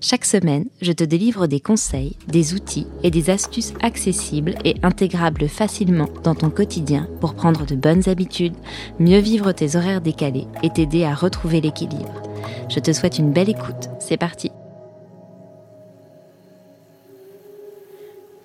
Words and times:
Chaque 0.00 0.24
semaine, 0.24 0.66
je 0.80 0.92
te 0.92 1.04
délivre 1.04 1.46
des 1.46 1.60
conseils, 1.60 2.16
des 2.26 2.54
outils 2.54 2.86
et 3.02 3.10
des 3.10 3.30
astuces 3.30 3.74
accessibles 3.82 4.54
et 4.64 4.76
intégrables 4.82 5.48
facilement 5.48 6.08
dans 6.24 6.34
ton 6.34 6.50
quotidien 6.50 7.08
pour 7.20 7.34
prendre 7.34 7.66
de 7.66 7.74
bonnes 7.74 8.08
habitudes, 8.08 8.56
mieux 8.98 9.18
vivre 9.18 9.52
tes 9.52 9.76
horaires 9.76 10.00
décalés 10.00 10.46
et 10.62 10.70
t'aider 10.70 11.04
à 11.04 11.14
retrouver 11.14 11.60
l'équilibre. 11.60 12.22
Je 12.70 12.80
te 12.80 12.92
souhaite 12.92 13.18
une 13.18 13.32
belle 13.32 13.50
écoute. 13.50 13.90
C'est 13.98 14.16
parti. 14.16 14.50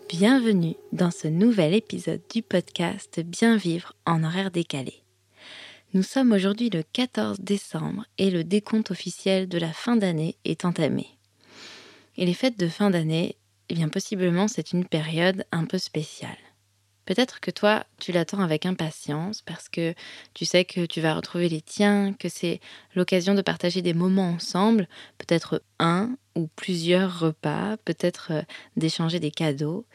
Bienvenue 0.09 0.75
dans 0.91 1.11
ce 1.11 1.27
nouvel 1.27 1.73
épisode 1.73 2.21
du 2.33 2.41
podcast 2.41 3.19
Bien 3.19 3.57
vivre 3.57 3.93
en 4.05 4.23
horaire 4.23 4.51
décalé. 4.51 5.03
Nous 5.93 6.03
sommes 6.03 6.31
aujourd'hui 6.31 6.69
le 6.69 6.83
14 6.83 7.39
décembre 7.39 8.05
et 8.17 8.29
le 8.29 8.43
décompte 8.43 8.91
officiel 8.91 9.47
de 9.47 9.57
la 9.57 9.71
fin 9.71 9.95
d'année 9.95 10.35
est 10.43 10.65
entamé. 10.65 11.14
Et 12.17 12.25
les 12.25 12.33
fêtes 12.33 12.59
de 12.59 12.67
fin 12.67 12.89
d'année, 12.89 13.37
eh 13.69 13.73
bien 13.73 13.89
possiblement 13.89 14.47
c'est 14.47 14.71
une 14.71 14.85
période 14.85 15.45
un 15.51 15.65
peu 15.65 15.77
spéciale. 15.77 16.37
Peut-être 17.05 17.39
que 17.39 17.51
toi, 17.51 17.85
tu 17.99 18.11
l'attends 18.11 18.39
avec 18.39 18.65
impatience 18.65 19.41
parce 19.43 19.69
que 19.69 19.93
tu 20.33 20.43
sais 20.43 20.65
que 20.65 20.85
tu 20.87 21.01
vas 21.01 21.13
retrouver 21.13 21.49
les 21.49 21.61
tiens, 21.61 22.13
que 22.13 22.29
c'est 22.29 22.59
l'occasion 22.95 23.35
de 23.35 23.43
partager 23.43 23.83
des 23.83 23.93
moments 23.93 24.31
ensemble, 24.31 24.87
peut-être 25.19 25.61
un 25.77 26.17
ou 26.35 26.47
plusieurs 26.55 27.19
repas, 27.19 27.77
peut-être 27.85 28.31
euh, 28.31 28.41
d'échanger 28.75 29.19
des 29.19 29.29
cadeaux. 29.29 29.85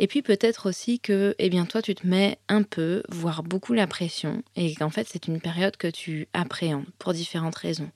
Et 0.00 0.08
puis 0.08 0.22
peut-être 0.22 0.68
aussi 0.68 0.98
que, 0.98 1.36
eh 1.38 1.50
bien, 1.50 1.66
toi, 1.66 1.82
tu 1.82 1.94
te 1.94 2.06
mets 2.06 2.38
un 2.48 2.62
peu, 2.62 3.02
voire 3.10 3.42
beaucoup 3.42 3.74
la 3.74 3.86
pression, 3.86 4.42
et 4.56 4.74
qu'en 4.74 4.90
fait, 4.90 5.06
c'est 5.08 5.28
une 5.28 5.40
période 5.40 5.76
que 5.76 5.88
tu 5.88 6.26
appréhendes 6.32 6.86
pour 6.98 7.12
différentes 7.12 7.56
raisons. 7.56 7.90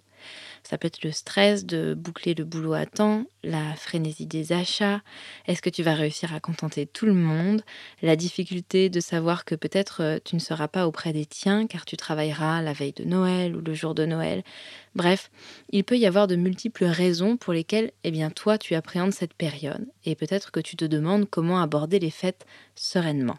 Ça 0.66 0.78
peut 0.78 0.86
être 0.86 1.04
le 1.04 1.12
stress 1.12 1.66
de 1.66 1.92
boucler 1.92 2.34
le 2.34 2.44
boulot 2.44 2.72
à 2.72 2.86
temps, 2.86 3.26
la 3.42 3.74
frénésie 3.76 4.24
des 4.24 4.52
achats, 4.52 5.02
est-ce 5.46 5.60
que 5.60 5.68
tu 5.68 5.82
vas 5.82 5.94
réussir 5.94 6.34
à 6.34 6.40
contenter 6.40 6.86
tout 6.86 7.04
le 7.04 7.12
monde, 7.12 7.62
la 8.00 8.16
difficulté 8.16 8.88
de 8.88 9.00
savoir 9.00 9.44
que 9.44 9.54
peut-être 9.54 10.02
euh, 10.02 10.18
tu 10.24 10.36
ne 10.36 10.40
seras 10.40 10.66
pas 10.68 10.86
auprès 10.86 11.12
des 11.12 11.26
tiens 11.26 11.66
car 11.66 11.84
tu 11.84 11.98
travailleras 11.98 12.62
la 12.62 12.72
veille 12.72 12.94
de 12.94 13.04
Noël 13.04 13.54
ou 13.54 13.60
le 13.60 13.74
jour 13.74 13.94
de 13.94 14.06
Noël. 14.06 14.42
Bref, 14.94 15.30
il 15.70 15.84
peut 15.84 15.98
y 15.98 16.06
avoir 16.06 16.26
de 16.26 16.36
multiples 16.36 16.86
raisons 16.86 17.36
pour 17.36 17.52
lesquelles 17.52 17.92
eh 18.02 18.10
bien 18.10 18.30
toi 18.30 18.56
tu 18.56 18.74
appréhendes 18.74 19.12
cette 19.12 19.34
période 19.34 19.86
et 20.06 20.14
peut-être 20.14 20.50
que 20.50 20.60
tu 20.60 20.76
te 20.76 20.86
demandes 20.86 21.28
comment 21.28 21.60
aborder 21.60 21.98
les 21.98 22.10
fêtes 22.10 22.46
sereinement. 22.74 23.36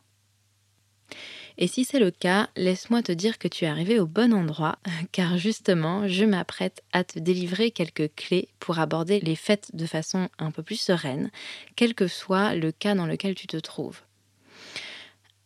Et 1.57 1.67
si 1.67 1.85
c'est 1.85 1.99
le 1.99 2.11
cas, 2.11 2.49
laisse-moi 2.57 3.01
te 3.01 3.11
dire 3.11 3.37
que 3.37 3.47
tu 3.47 3.65
es 3.65 3.67
arrivé 3.67 3.99
au 3.99 4.05
bon 4.05 4.33
endroit, 4.33 4.77
car 5.11 5.37
justement, 5.37 6.07
je 6.07 6.25
m'apprête 6.25 6.83
à 6.91 7.03
te 7.03 7.19
délivrer 7.19 7.71
quelques 7.71 8.13
clés 8.15 8.49
pour 8.59 8.79
aborder 8.79 9.19
les 9.21 9.35
fêtes 9.35 9.69
de 9.73 9.85
façon 9.85 10.29
un 10.37 10.51
peu 10.51 10.63
plus 10.63 10.79
sereine, 10.79 11.31
quel 11.75 11.95
que 11.95 12.07
soit 12.07 12.55
le 12.55 12.71
cas 12.71 12.95
dans 12.95 13.07
lequel 13.07 13.35
tu 13.35 13.47
te 13.47 13.57
trouves. 13.57 14.01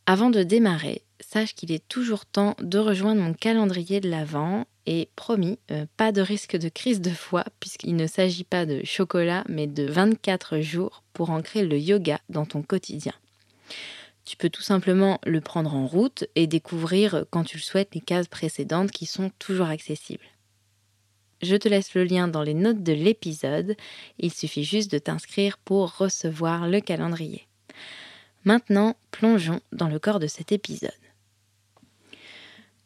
Avant 0.07 0.31
de 0.31 0.41
démarrer, 0.41 1.03
sache 1.19 1.53
qu'il 1.53 1.71
est 1.71 1.87
toujours 1.87 2.25
temps 2.25 2.55
de 2.59 2.79
rejoindre 2.79 3.21
mon 3.21 3.33
calendrier 3.33 3.99
de 3.99 4.09
l'Avent 4.09 4.65
et 4.87 5.09
promis, 5.15 5.59
euh, 5.69 5.85
pas 5.97 6.11
de 6.11 6.21
risque 6.21 6.57
de 6.57 6.69
crise 6.69 7.01
de 7.01 7.11
foi 7.11 7.43
puisqu'il 7.59 7.95
ne 7.95 8.07
s'agit 8.07 8.43
pas 8.43 8.65
de 8.65 8.83
chocolat 8.83 9.43
mais 9.47 9.67
de 9.67 9.83
24 9.83 10.61
jours 10.61 11.03
pour 11.13 11.29
ancrer 11.29 11.63
le 11.63 11.77
yoga 11.77 12.19
dans 12.29 12.47
ton 12.47 12.63
quotidien. 12.63 13.13
Tu 14.29 14.37
peux 14.37 14.51
tout 14.51 14.61
simplement 14.61 15.19
le 15.25 15.41
prendre 15.41 15.73
en 15.73 15.87
route 15.87 16.25
et 16.35 16.45
découvrir 16.45 17.25
quand 17.31 17.43
tu 17.43 17.57
le 17.57 17.63
souhaites 17.63 17.95
les 17.95 17.99
cases 17.99 18.27
précédentes 18.27 18.91
qui 18.91 19.07
sont 19.07 19.31
toujours 19.39 19.65
accessibles. 19.65 20.27
Je 21.41 21.55
te 21.55 21.67
laisse 21.67 21.95
le 21.95 22.03
lien 22.03 22.27
dans 22.27 22.43
les 22.43 22.53
notes 22.53 22.83
de 22.83 22.93
l'épisode. 22.93 23.75
Il 24.19 24.31
suffit 24.31 24.63
juste 24.63 24.91
de 24.91 24.99
t'inscrire 24.99 25.57
pour 25.57 25.97
recevoir 25.97 26.67
le 26.67 26.79
calendrier. 26.79 27.47
Maintenant, 28.43 28.97
plongeons 29.09 29.61
dans 29.71 29.87
le 29.87 29.97
corps 29.97 30.19
de 30.19 30.27
cet 30.27 30.51
épisode. 30.51 30.91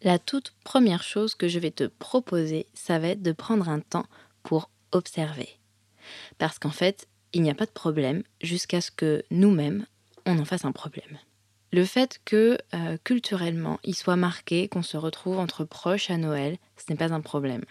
La 0.01 0.19
toute 0.19 0.53
première 0.63 1.03
chose 1.03 1.35
que 1.35 1.49
je 1.49 1.59
vais 1.59 1.71
te 1.71 1.87
proposer, 1.87 2.67
ça 2.73 2.99
va 2.99 3.09
être 3.09 3.21
de 3.21 3.33
prendre 3.33 3.67
un 3.67 3.81
temps 3.81 4.07
pour 4.43 4.69
observer. 4.93 5.49
Parce 6.37 6.57
qu'en 6.57 6.71
fait, 6.71 7.09
il 7.33 7.41
n'y 7.41 7.51
a 7.51 7.55
pas 7.55 7.65
de 7.65 7.71
problème 7.71 8.23
jusqu'à 8.41 8.79
ce 8.79 8.91
que 8.91 9.25
nous-mêmes, 9.29 9.85
on 10.25 10.39
en 10.39 10.45
fasse 10.45 10.63
un 10.63 10.71
problème 10.71 11.19
le 11.73 11.85
fait 11.85 12.21
que 12.23 12.57
euh, 12.73 12.97
culturellement 13.03 13.79
il 13.83 13.95
soit 13.95 14.15
marqué 14.15 14.67
qu'on 14.67 14.83
se 14.83 14.95
retrouve 14.95 15.39
entre 15.39 15.65
proches 15.65 16.11
à 16.11 16.17
Noël, 16.17 16.57
ce 16.77 16.91
n'est 16.91 16.97
pas 16.97 17.11
un 17.11 17.19
problème. 17.19 17.65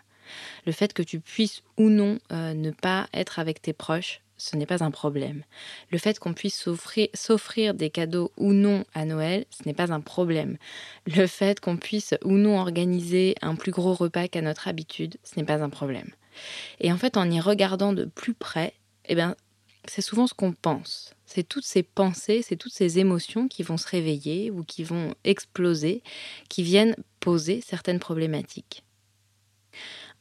Le 0.66 0.72
fait 0.72 0.92
que 0.92 1.02
tu 1.02 1.20
puisses 1.20 1.62
ou 1.78 1.88
non 1.88 2.18
euh, 2.32 2.52
ne 2.52 2.72
pas 2.72 3.06
être 3.14 3.38
avec 3.38 3.62
tes 3.62 3.72
proches, 3.72 4.20
ce 4.36 4.56
n'est 4.56 4.66
pas 4.66 4.82
un 4.82 4.90
problème. 4.90 5.44
Le 5.90 5.98
fait 5.98 6.18
qu'on 6.18 6.34
puisse 6.34 6.68
s'offrir 7.14 7.74
des 7.74 7.90
cadeaux 7.90 8.32
ou 8.36 8.52
non 8.52 8.84
à 8.92 9.04
Noël, 9.04 9.44
ce 9.50 9.62
n'est 9.66 9.74
pas 9.74 9.92
un 9.92 10.00
problème. 10.00 10.56
Le 11.06 11.28
fait 11.28 11.60
qu'on 11.60 11.76
puisse 11.76 12.14
ou 12.24 12.32
non 12.32 12.58
organiser 12.58 13.36
un 13.40 13.54
plus 13.54 13.70
gros 13.70 13.94
repas 13.94 14.26
qu'à 14.26 14.42
notre 14.42 14.66
habitude, 14.66 15.16
ce 15.22 15.38
n'est 15.38 15.46
pas 15.46 15.62
un 15.62 15.70
problème. 15.70 16.10
Et 16.80 16.92
en 16.92 16.96
fait, 16.96 17.16
en 17.16 17.30
y 17.30 17.38
regardant 17.38 17.92
de 17.92 18.04
plus 18.04 18.34
près, 18.34 18.74
eh 19.04 19.14
bien, 19.14 19.36
c'est 19.86 20.02
souvent 20.02 20.26
ce 20.26 20.34
qu'on 20.34 20.52
pense. 20.52 21.14
C'est 21.34 21.48
toutes 21.48 21.64
ces 21.64 21.82
pensées, 21.82 22.42
c'est 22.42 22.56
toutes 22.56 22.74
ces 22.74 22.98
émotions 22.98 23.48
qui 23.48 23.62
vont 23.62 23.78
se 23.78 23.88
réveiller 23.88 24.50
ou 24.50 24.64
qui 24.64 24.84
vont 24.84 25.14
exploser, 25.24 26.02
qui 26.50 26.62
viennent 26.62 26.94
poser 27.20 27.62
certaines 27.66 28.00
problématiques. 28.00 28.84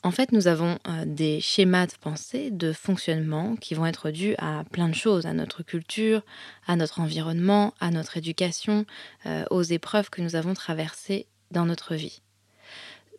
En 0.04 0.12
fait, 0.12 0.32
nous 0.32 0.48
avons 0.48 0.80
euh, 0.88 1.04
des 1.06 1.42
schémas 1.42 1.88
de 1.88 1.96
pensée, 2.00 2.50
de 2.50 2.72
fonctionnement 2.72 3.58
qui 3.58 3.74
vont 3.74 3.86
être 3.86 4.10
dus 4.10 4.36
à 4.38 4.64
plein 4.72 4.88
de 4.88 4.96
choses, 4.96 5.26
à 5.26 5.34
notre 5.34 5.64
culture, 5.64 6.22
à 6.66 6.78
notre 6.78 7.02
environnement, 7.02 7.74
à 7.82 7.92
notre 7.92 8.16
éducation, 8.16 8.86
euh, 9.26 9.44
aux 9.52 9.64
épreuves 9.64 10.10
que 10.10 10.22
nous 10.22 10.38
avons 10.38 10.54
traversées 10.54 11.28
dans 11.52 11.66
notre 11.66 11.94
vie. 11.94 12.22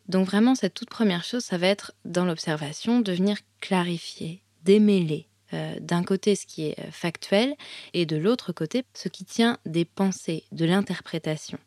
Donc 0.09 0.27
vraiment, 0.27 0.55
cette 0.55 0.73
toute 0.73 0.89
première 0.89 1.25
chose, 1.25 1.45
ça 1.45 1.59
va 1.59 1.67
être 1.67 1.93
dans 2.07 2.25
l'observation 2.25 3.01
de 3.01 3.13
venir 3.13 3.37
clarifier, 3.61 4.43
démêler, 4.65 5.29
euh, 5.53 5.77
d'un 5.81 6.03
côté 6.03 6.35
ce 6.37 6.47
qui 6.47 6.67
est 6.67 6.79
euh, 6.79 6.91
factuel 6.91 7.55
et 7.93 8.07
de 8.07 8.17
l'autre 8.17 8.53
côté 8.53 8.85
ce 8.95 9.09
qui 9.09 9.25
tient 9.25 9.59
des 9.67 9.85
pensées, 9.85 10.45
de 10.53 10.65
l'interprétation. 10.65 11.59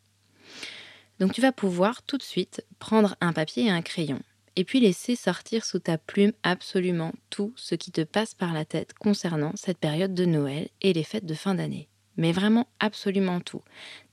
Donc 1.20 1.34
tu 1.34 1.42
vas 1.42 1.52
pouvoir 1.52 2.04
tout 2.04 2.18
de 2.18 2.24
suite 2.24 2.66
prendre 2.80 3.16
un 3.22 3.34
papier 3.34 3.66
et 3.66 3.72
un 3.72 3.82
crayon 3.82 4.20
et 4.56 4.64
puis 4.64 4.80
laisser 4.80 5.16
sortir 5.16 5.66
sous 5.66 5.80
ta 5.80 5.98
plume 5.98 6.34
absolument 6.44 7.14
tout 7.30 7.54
ce 7.56 7.76
qui 7.76 7.92
te 7.92 8.02
passe 8.02 8.34
par 8.34 8.54
la 8.54 8.66
tête 8.66 8.94
concernant 8.94 9.52
cette 9.56 9.78
période 9.78 10.14
de 10.14 10.26
Noël 10.26 10.70
et 10.82 10.94
les 10.94 11.04
fêtes 11.04 11.26
de 11.26 11.34
fin 11.34 11.56
d'année. 11.56 11.88
Mais 12.18 12.32
vraiment 12.32 12.68
absolument 12.80 13.42
tout. 13.42 13.62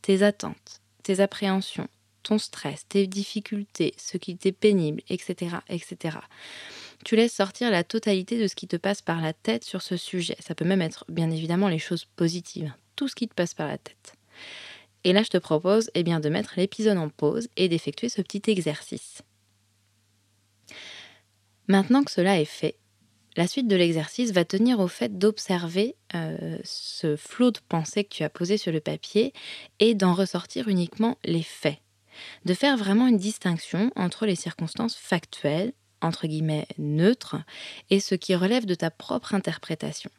Tes 0.02 0.22
attentes, 0.22 0.80
tes 1.04 1.20
appréhensions, 1.20 1.88
ton 2.24 2.38
stress, 2.38 2.86
tes 2.88 3.06
difficultés, 3.06 3.94
ce 3.96 4.16
qui 4.16 4.36
t'est 4.36 4.52
pénible, 4.52 5.02
etc., 5.08 5.56
etc 5.68 6.18
tu 7.04 7.16
laisses 7.16 7.34
sortir 7.34 7.70
la 7.70 7.84
totalité 7.84 8.40
de 8.40 8.46
ce 8.46 8.54
qui 8.54 8.68
te 8.68 8.76
passe 8.76 9.02
par 9.02 9.20
la 9.20 9.32
tête 9.32 9.64
sur 9.64 9.82
ce 9.82 9.96
sujet. 9.96 10.36
Ça 10.40 10.54
peut 10.54 10.64
même 10.64 10.82
être 10.82 11.04
bien 11.08 11.30
évidemment 11.30 11.68
les 11.68 11.78
choses 11.78 12.04
positives, 12.04 12.72
tout 12.96 13.08
ce 13.08 13.14
qui 13.14 13.28
te 13.28 13.34
passe 13.34 13.54
par 13.54 13.68
la 13.68 13.78
tête. 13.78 14.14
Et 15.04 15.12
là, 15.12 15.22
je 15.22 15.30
te 15.30 15.38
propose 15.38 15.90
eh 15.94 16.02
bien, 16.02 16.20
de 16.20 16.28
mettre 16.28 16.54
l'épisode 16.56 16.98
en 16.98 17.08
pause 17.08 17.48
et 17.56 17.68
d'effectuer 17.68 18.08
ce 18.08 18.22
petit 18.22 18.42
exercice. 18.50 19.22
Maintenant 21.66 22.04
que 22.04 22.10
cela 22.10 22.40
est 22.40 22.44
fait, 22.44 22.76
la 23.36 23.46
suite 23.46 23.66
de 23.66 23.76
l'exercice 23.76 24.32
va 24.32 24.44
tenir 24.44 24.78
au 24.78 24.88
fait 24.88 25.18
d'observer 25.18 25.96
euh, 26.14 26.58
ce 26.64 27.16
flot 27.16 27.50
de 27.50 27.60
pensées 27.68 28.04
que 28.04 28.14
tu 28.14 28.24
as 28.24 28.30
posé 28.30 28.58
sur 28.58 28.72
le 28.72 28.80
papier 28.80 29.32
et 29.80 29.94
d'en 29.94 30.12
ressortir 30.12 30.68
uniquement 30.68 31.16
les 31.24 31.42
faits. 31.42 31.78
De 32.44 32.52
faire 32.52 32.76
vraiment 32.76 33.06
une 33.06 33.16
distinction 33.16 33.90
entre 33.96 34.26
les 34.26 34.34
circonstances 34.34 34.96
factuelles 34.96 35.72
entre 36.02 36.26
guillemets 36.26 36.66
neutre 36.78 37.36
et 37.90 38.00
ce 38.00 38.14
qui 38.14 38.34
relève 38.34 38.66
de 38.66 38.74
ta 38.74 38.90
propre 38.90 39.34
interprétation. 39.34 40.10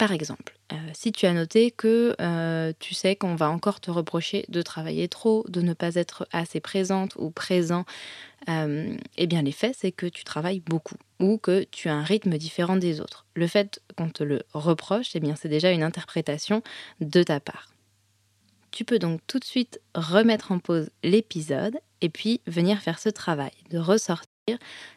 Par 0.00 0.12
exemple, 0.12 0.56
euh, 0.72 0.76
si 0.94 1.12
tu 1.12 1.26
as 1.26 1.34
noté 1.34 1.70
que 1.70 2.16
euh, 2.22 2.72
tu 2.78 2.94
sais 2.94 3.16
qu'on 3.16 3.34
va 3.34 3.50
encore 3.50 3.80
te 3.80 3.90
reprocher 3.90 4.46
de 4.48 4.62
travailler 4.62 5.08
trop, 5.08 5.44
de 5.50 5.60
ne 5.60 5.74
pas 5.74 5.94
être 5.96 6.26
assez 6.32 6.58
présente 6.58 7.16
ou 7.16 7.30
présent, 7.30 7.84
euh, 8.48 8.96
eh 9.18 9.26
bien 9.26 9.42
les 9.42 9.52
faits 9.52 9.76
c'est 9.78 9.92
que 9.92 10.06
tu 10.06 10.24
travailles 10.24 10.60
beaucoup 10.60 10.96
ou 11.18 11.36
que 11.36 11.64
tu 11.64 11.90
as 11.90 11.94
un 11.94 12.02
rythme 12.02 12.38
différent 12.38 12.76
des 12.76 13.02
autres. 13.02 13.26
Le 13.34 13.46
fait 13.46 13.82
qu'on 13.94 14.08
te 14.08 14.24
le 14.24 14.40
reproche, 14.54 15.10
eh 15.14 15.20
bien 15.20 15.36
c'est 15.36 15.50
déjà 15.50 15.70
une 15.70 15.82
interprétation 15.82 16.62
de 17.02 17.22
ta 17.22 17.38
part. 17.38 17.68
Tu 18.70 18.86
peux 18.86 18.98
donc 18.98 19.20
tout 19.26 19.38
de 19.38 19.44
suite 19.44 19.82
remettre 19.94 20.50
en 20.50 20.60
pause 20.60 20.88
l'épisode 21.02 21.76
et 22.00 22.08
puis 22.08 22.40
venir 22.46 22.80
faire 22.80 22.98
ce 22.98 23.10
travail 23.10 23.52
de 23.68 23.76
ressortir 23.76 24.29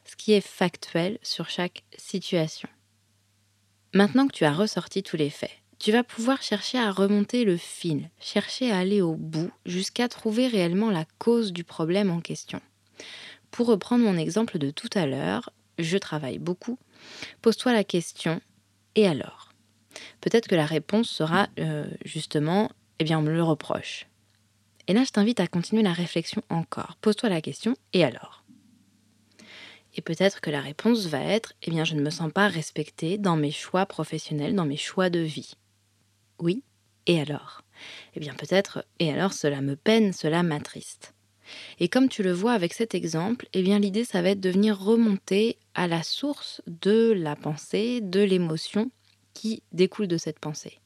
ce 0.06 0.16
qui 0.16 0.34
est 0.34 0.42
factuel 0.42 1.18
sur 1.22 1.50
chaque 1.50 1.84
situation. 1.98 2.70
Maintenant 3.94 4.28
que 4.28 4.34
tu 4.34 4.46
as 4.46 4.54
ressorti 4.54 5.04
tous 5.04 5.18
les 5.18 5.30
faits, 5.30 5.52
tu 5.80 5.92
vas 5.92 6.04
pouvoir 6.04 6.42
chercher 6.42 6.80
à 6.80 6.92
remonter 6.92 7.44
le 7.44 7.58
fil, 7.58 8.10
chercher 8.20 8.72
à 8.72 8.80
aller 8.80 9.02
au 9.02 9.16
bout 9.16 9.52
jusqu'à 9.66 10.08
trouver 10.08 10.48
réellement 10.48 10.90
la 10.90 11.06
cause 11.20 11.52
du 11.52 11.64
problème 11.64 12.10
en 12.10 12.22
question. 12.22 12.62
Pour 13.52 13.68
reprendre 13.68 14.04
mon 14.04 14.18
exemple 14.18 14.58
de 14.58 14.72
tout 14.72 14.90
à 14.96 15.06
l'heure, 15.06 15.52
je 15.78 15.98
travaille 15.98 16.40
beaucoup. 16.40 16.80
Pose-toi 17.42 17.74
la 17.74 17.84
question 17.84 18.42
et 18.96 19.08
alors? 19.08 19.52
Peut-être 20.22 20.48
que 20.48 20.56
la 20.56 20.66
réponse 20.66 21.10
sera 21.10 21.50
euh, 21.60 21.86
justement 22.06 22.72
eh 23.00 23.04
bien 23.04 23.20
on 23.20 23.24
me 23.24 23.34
le 23.34 23.44
reproche. 23.44 24.08
Et 24.88 24.94
là, 24.94 25.04
je 25.04 25.12
t'invite 25.12 25.40
à 25.40 25.48
continuer 25.48 25.82
la 25.82 25.94
réflexion 25.94 26.42
encore. 26.50 26.98
Pose-toi 27.02 27.30
la 27.30 27.42
question 27.42 27.76
et 27.94 28.04
alors? 28.04 28.43
Et 29.95 30.01
peut-être 30.01 30.42
que 30.42 30.50
la 30.50 30.62
réponse 30.62 31.06
va 31.07 31.22
être 31.22 31.54
eh 31.63 31.72
bien 31.72 31.84
je 31.84 31.95
ne 31.95 32.01
me 32.01 32.10
sens 32.10 32.31
pas 32.31 32.48
respectée 32.48 33.18
dans 33.18 33.36
mes 33.36 33.51
choix 33.51 33.86
professionnels, 33.86 34.56
dans 34.56 34.66
mes 34.66 34.78
choix 34.78 35.10
de 35.10 35.19
vie. 35.19 35.54
Oui, 36.40 36.63
et 37.06 37.19
alors? 37.19 37.63
Eh 38.16 38.19
bien 38.19 38.34
peut-être 38.34 38.86
et 39.00 39.12
alors 39.12 39.34
cela 39.34 39.62
me 39.62 39.75
peine, 39.75 40.13
cela 40.13 40.44
m'attriste. 40.44 41.13
Et 41.80 41.90
comme 41.90 42.10
tu 42.10 42.24
le 42.24 42.31
vois 42.31 42.54
avec 42.54 42.74
cet 42.74 42.95
exemple, 42.95 43.48
eh 43.54 43.62
bien 43.62 43.80
l'idée 43.80 44.06
ça 44.06 44.22
va 44.22 44.30
être 44.30 44.40
de 44.40 44.50
venir 44.50 44.80
remonter 44.80 45.57
à 45.75 45.88
la 45.88 46.01
source 46.01 46.62
de 46.68 47.12
la 47.12 47.36
pensée, 47.36 48.01
de 48.01 48.22
l'émotion 48.22 48.92
qui 49.34 49.63
découle 49.72 50.07
de 50.07 50.18
cette 50.18 50.40
pensée. 50.40 50.80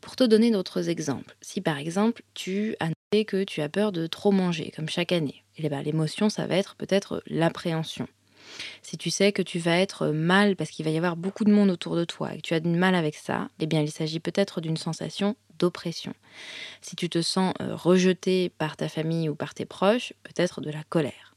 Pour 0.00 0.14
te 0.14 0.24
donner 0.24 0.50
d'autres 0.50 0.88
exemples, 0.88 1.36
si 1.40 1.60
par 1.60 1.78
exemple 1.78 2.22
tu 2.34 2.76
as 2.78 2.88
noté 2.88 3.24
que 3.24 3.42
tu 3.42 3.62
as 3.62 3.68
peur 3.68 3.90
de 3.90 4.06
trop 4.06 4.30
manger, 4.30 4.72
comme 4.76 4.88
chaque 4.88 5.12
année, 5.12 5.42
eh 5.56 5.68
l'émotion 5.68 6.28
ça 6.28 6.46
va 6.46 6.56
être 6.56 6.76
peut-être 6.76 7.22
l'appréhension. 7.26 8.06
Si 8.82 8.96
tu 8.96 9.10
sais 9.10 9.32
que 9.32 9.42
tu 9.42 9.58
vas 9.58 9.78
être 9.78 10.08
mal 10.08 10.56
parce 10.56 10.70
qu'il 10.70 10.84
va 10.84 10.90
y 10.90 10.96
avoir 10.96 11.16
beaucoup 11.16 11.44
de 11.44 11.52
monde 11.52 11.70
autour 11.70 11.96
de 11.96 12.04
toi 12.04 12.34
et 12.34 12.38
que 12.38 12.42
tu 12.42 12.54
as 12.54 12.60
du 12.60 12.68
mal 12.68 12.94
avec 12.94 13.14
ça, 13.14 13.48
eh 13.60 13.66
bien 13.66 13.80
il 13.80 13.90
s'agit 13.90 14.20
peut-être 14.20 14.60
d'une 14.60 14.76
sensation 14.76 15.36
d'oppression. 15.58 16.14
Si 16.80 16.96
tu 16.96 17.08
te 17.08 17.20
sens 17.22 17.52
euh, 17.60 17.74
rejeté 17.74 18.50
par 18.58 18.76
ta 18.76 18.88
famille 18.88 19.28
ou 19.28 19.34
par 19.34 19.54
tes 19.54 19.64
proches, 19.64 20.12
peut-être 20.22 20.60
de 20.60 20.70
la 20.70 20.84
colère. 20.84 21.34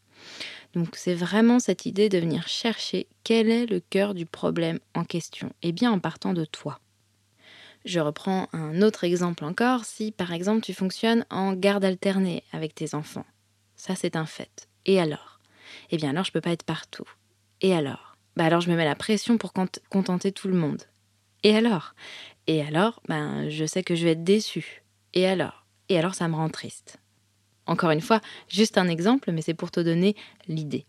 Donc 0.74 0.96
c'est 0.96 1.16
vraiment 1.16 1.60
cette 1.60 1.86
idée 1.86 2.08
de 2.08 2.20
venir 2.20 2.48
chercher 2.48 3.08
quel 3.24 3.50
est 3.50 3.66
le 3.66 3.80
cœur 3.80 4.14
du 4.14 4.26
problème 4.26 4.80
en 4.96 5.04
question, 5.04 5.48
et 5.62 5.70
eh 5.70 5.72
bien 5.72 5.92
en 5.92 6.00
partant 6.00 6.34
de 6.34 6.46
toi. 6.46 6.80
Je 7.84 8.00
reprends 8.00 8.48
un 8.54 8.82
autre 8.82 9.04
exemple 9.04 9.44
encore, 9.44 9.86
si 9.86 10.12
par 10.12 10.32
exemple 10.32 10.62
tu 10.62 10.74
fonctionnes 10.74 11.26
en 11.30 11.54
garde 11.54 11.84
alternée 11.84 12.44
avec 12.54 12.76
tes 12.76 12.94
enfants. 12.94 13.26
Ça 13.76 13.96
c'est 13.96 14.16
un 14.16 14.26
fait. 14.26 14.68
Et 14.86 15.00
alors? 15.00 15.41
Eh 15.90 15.98
bien 15.98 16.10
alors 16.12 16.24
je 16.24 16.32
peux 16.32 16.42
pas 16.42 16.52
être 16.52 16.64
partout. 16.64 17.08
Et 17.62 17.74
alors? 17.74 18.18
Bah 18.36 18.46
alors 18.46 18.62
je 18.62 18.70
me 18.70 18.76
mets 18.76 18.86
la 18.86 18.96
pression 18.96 19.38
pour 19.38 19.54
contenter 19.54 20.32
tout 20.32 20.48
le 20.48 20.56
monde. 20.56 20.84
Et 21.44 21.56
alors? 21.56 21.96
Et 22.48 22.62
alors, 22.62 23.02
ben 23.08 23.50
je 23.50 23.66
sais 23.66 23.84
que 23.84 23.96
je 23.96 24.06
vais 24.06 24.12
être 24.12 24.24
déçue. 24.24 24.84
Et 25.14 25.28
alors? 25.28 25.66
Et 25.90 25.98
alors 25.98 26.16
ça 26.16 26.28
me 26.28 26.36
rend 26.36 26.50
triste. 26.50 26.98
Encore 27.68 27.92
une 27.92 28.02
fois, 28.02 28.22
juste 28.48 28.78
un 28.78 28.88
exemple, 28.88 29.32
mais 29.32 29.42
c'est 29.42 29.54
pour 29.54 29.72
te 29.72 29.80
donner 29.80 30.16
l'idée. 30.48 30.86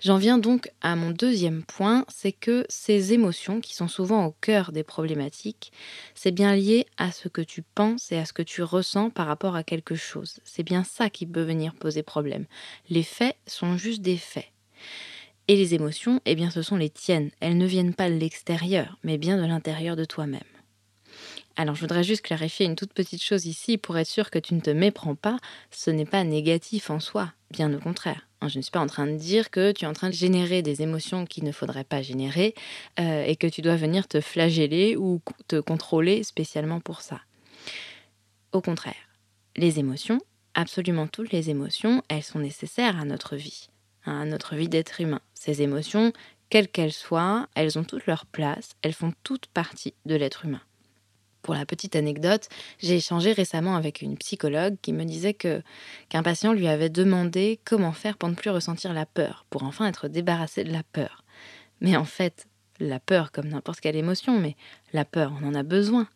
J'en 0.00 0.16
viens 0.16 0.38
donc 0.38 0.70
à 0.80 0.96
mon 0.96 1.10
deuxième 1.10 1.62
point, 1.62 2.04
c'est 2.08 2.32
que 2.32 2.64
ces 2.68 3.12
émotions, 3.12 3.60
qui 3.60 3.74
sont 3.74 3.88
souvent 3.88 4.26
au 4.26 4.34
cœur 4.40 4.72
des 4.72 4.82
problématiques, 4.82 5.72
c'est 6.14 6.32
bien 6.32 6.54
lié 6.54 6.86
à 6.96 7.12
ce 7.12 7.28
que 7.28 7.40
tu 7.40 7.62
penses 7.62 8.10
et 8.12 8.18
à 8.18 8.24
ce 8.24 8.32
que 8.32 8.42
tu 8.42 8.62
ressens 8.62 9.10
par 9.10 9.26
rapport 9.26 9.56
à 9.56 9.64
quelque 9.64 9.94
chose. 9.94 10.40
C'est 10.44 10.62
bien 10.62 10.84
ça 10.84 11.10
qui 11.10 11.26
peut 11.26 11.42
venir 11.42 11.74
poser 11.74 12.02
problème. 12.02 12.46
Les 12.88 13.02
faits 13.02 13.36
sont 13.46 13.76
juste 13.76 14.02
des 14.02 14.16
faits. 14.16 14.48
Et 15.48 15.56
les 15.56 15.74
émotions, 15.74 16.20
eh 16.24 16.34
bien 16.34 16.50
ce 16.50 16.62
sont 16.62 16.76
les 16.76 16.90
tiennes. 16.90 17.30
Elles 17.40 17.58
ne 17.58 17.66
viennent 17.66 17.94
pas 17.94 18.08
de 18.08 18.14
l'extérieur, 18.14 18.98
mais 19.02 19.18
bien 19.18 19.36
de 19.36 19.46
l'intérieur 19.46 19.96
de 19.96 20.04
toi-même. 20.04 20.40
Alors 21.56 21.74
je 21.74 21.80
voudrais 21.80 22.04
juste 22.04 22.22
clarifier 22.22 22.66
une 22.66 22.76
toute 22.76 22.92
petite 22.92 23.22
chose 23.22 23.46
ici 23.46 23.76
pour 23.76 23.98
être 23.98 24.06
sûr 24.06 24.30
que 24.30 24.38
tu 24.38 24.54
ne 24.54 24.60
te 24.60 24.70
méprends 24.70 25.14
pas. 25.14 25.38
Ce 25.70 25.90
n'est 25.90 26.06
pas 26.06 26.24
négatif 26.24 26.90
en 26.90 27.00
soi, 27.00 27.32
bien 27.50 27.72
au 27.74 27.78
contraire. 27.78 28.26
Hein, 28.42 28.48
je 28.48 28.58
ne 28.58 28.62
suis 28.62 28.72
pas 28.72 28.80
en 28.80 28.88
train 28.88 29.06
de 29.06 29.16
dire 29.16 29.50
que 29.50 29.70
tu 29.70 29.84
es 29.84 29.88
en 29.88 29.92
train 29.92 30.08
de 30.08 30.14
générer 30.14 30.62
des 30.62 30.82
émotions 30.82 31.26
qu'il 31.26 31.44
ne 31.44 31.52
faudrait 31.52 31.84
pas 31.84 32.02
générer 32.02 32.54
euh, 32.98 33.24
et 33.24 33.36
que 33.36 33.46
tu 33.46 33.62
dois 33.62 33.76
venir 33.76 34.08
te 34.08 34.20
flageller 34.20 34.96
ou 34.96 35.20
te 35.46 35.60
contrôler 35.60 36.24
spécialement 36.24 36.80
pour 36.80 37.02
ça. 37.02 37.20
Au 38.50 38.60
contraire, 38.60 38.94
les 39.56 39.78
émotions, 39.78 40.18
absolument 40.54 41.06
toutes 41.06 41.30
les 41.30 41.50
émotions, 41.50 42.02
elles 42.08 42.24
sont 42.24 42.40
nécessaires 42.40 43.00
à 43.00 43.04
notre 43.04 43.36
vie, 43.36 43.68
hein, 44.06 44.22
à 44.22 44.24
notre 44.24 44.56
vie 44.56 44.68
d'être 44.68 45.00
humain. 45.00 45.20
Ces 45.34 45.62
émotions, 45.62 46.12
quelles 46.50 46.68
qu'elles 46.68 46.92
soient, 46.92 47.48
elles 47.54 47.78
ont 47.78 47.84
toute 47.84 48.06
leur 48.06 48.26
place, 48.26 48.70
elles 48.82 48.92
font 48.92 49.12
toute 49.22 49.46
partie 49.46 49.94
de 50.04 50.16
l'être 50.16 50.46
humain. 50.46 50.62
Pour 51.42 51.54
la 51.54 51.66
petite 51.66 51.96
anecdote, 51.96 52.48
j'ai 52.78 52.96
échangé 52.96 53.32
récemment 53.32 53.74
avec 53.76 54.00
une 54.00 54.16
psychologue 54.16 54.76
qui 54.80 54.92
me 54.92 55.04
disait 55.04 55.34
que 55.34 55.62
qu'un 56.08 56.22
patient 56.22 56.52
lui 56.52 56.68
avait 56.68 56.88
demandé 56.88 57.58
comment 57.64 57.92
faire 57.92 58.16
pour 58.16 58.28
ne 58.28 58.34
plus 58.34 58.50
ressentir 58.50 58.92
la 58.92 59.06
peur, 59.06 59.44
pour 59.50 59.64
enfin 59.64 59.86
être 59.86 60.08
débarrassé 60.08 60.62
de 60.62 60.72
la 60.72 60.84
peur. 60.84 61.24
Mais 61.80 61.96
en 61.96 62.04
fait, 62.04 62.46
la 62.78 63.00
peur 63.00 63.32
comme 63.32 63.48
n'importe 63.48 63.80
quelle 63.80 63.96
émotion, 63.96 64.38
mais 64.38 64.56
la 64.92 65.04
peur, 65.04 65.32
on 65.40 65.46
en 65.46 65.54
a 65.54 65.62
besoin. 65.62 66.06